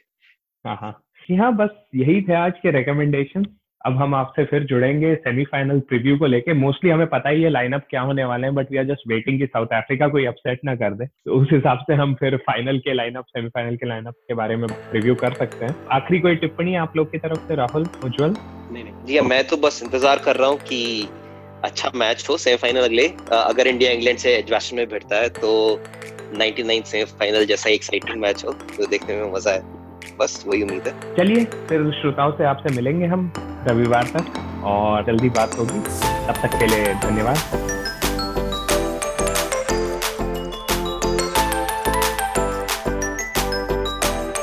[0.65, 1.01] हाँ हाँ।
[1.31, 3.45] यहाँ बस यही थे आज के रिकमेंडेशन
[3.81, 7.85] अब हम आपसे फिर जुड़ेंगे सेमीफाइनल प्रीव्यू को लेके। मोस्टली हमें पता ही है लाइनअप
[7.89, 10.75] क्या होने वाले हैं but we are just waiting कि साउथ अफ्रीका कोई अपसेट ना
[10.75, 14.33] कर दे। तो उस हिसाब से हम फिर फाइनल के लाइनअप सेमीफाइनल के लाइनअप के
[14.33, 17.87] बारे में रिव्यू कर सकते हैं। आखिरी कोई टिप्पणी आप लोग की तरफ़ से राहुल
[18.05, 18.33] उज्जवल?
[19.05, 21.07] जी हाँ, मैं तो बस इंतज़ार कर रहा हूँ कि
[21.63, 25.51] अच्छा मैच हो सेमीफाइनल अगले। अगर इंडिया इंग्लैंड से एडजस्ट में भिड़ता है तो
[26.37, 29.78] 99 सेमीफाइनल जैसा एक्साइटिंग मैच हो तो देखने में मज़ा है
[30.19, 33.33] बस वही उम्मीद है। चलिए, फिर श्रोताओं से आपसे मिलेंगे हम
[33.67, 34.25] रविवार तक,
[34.63, 35.79] और जल्दी बात होगी।
[36.27, 37.37] तब तक के लिए धन्यवाद।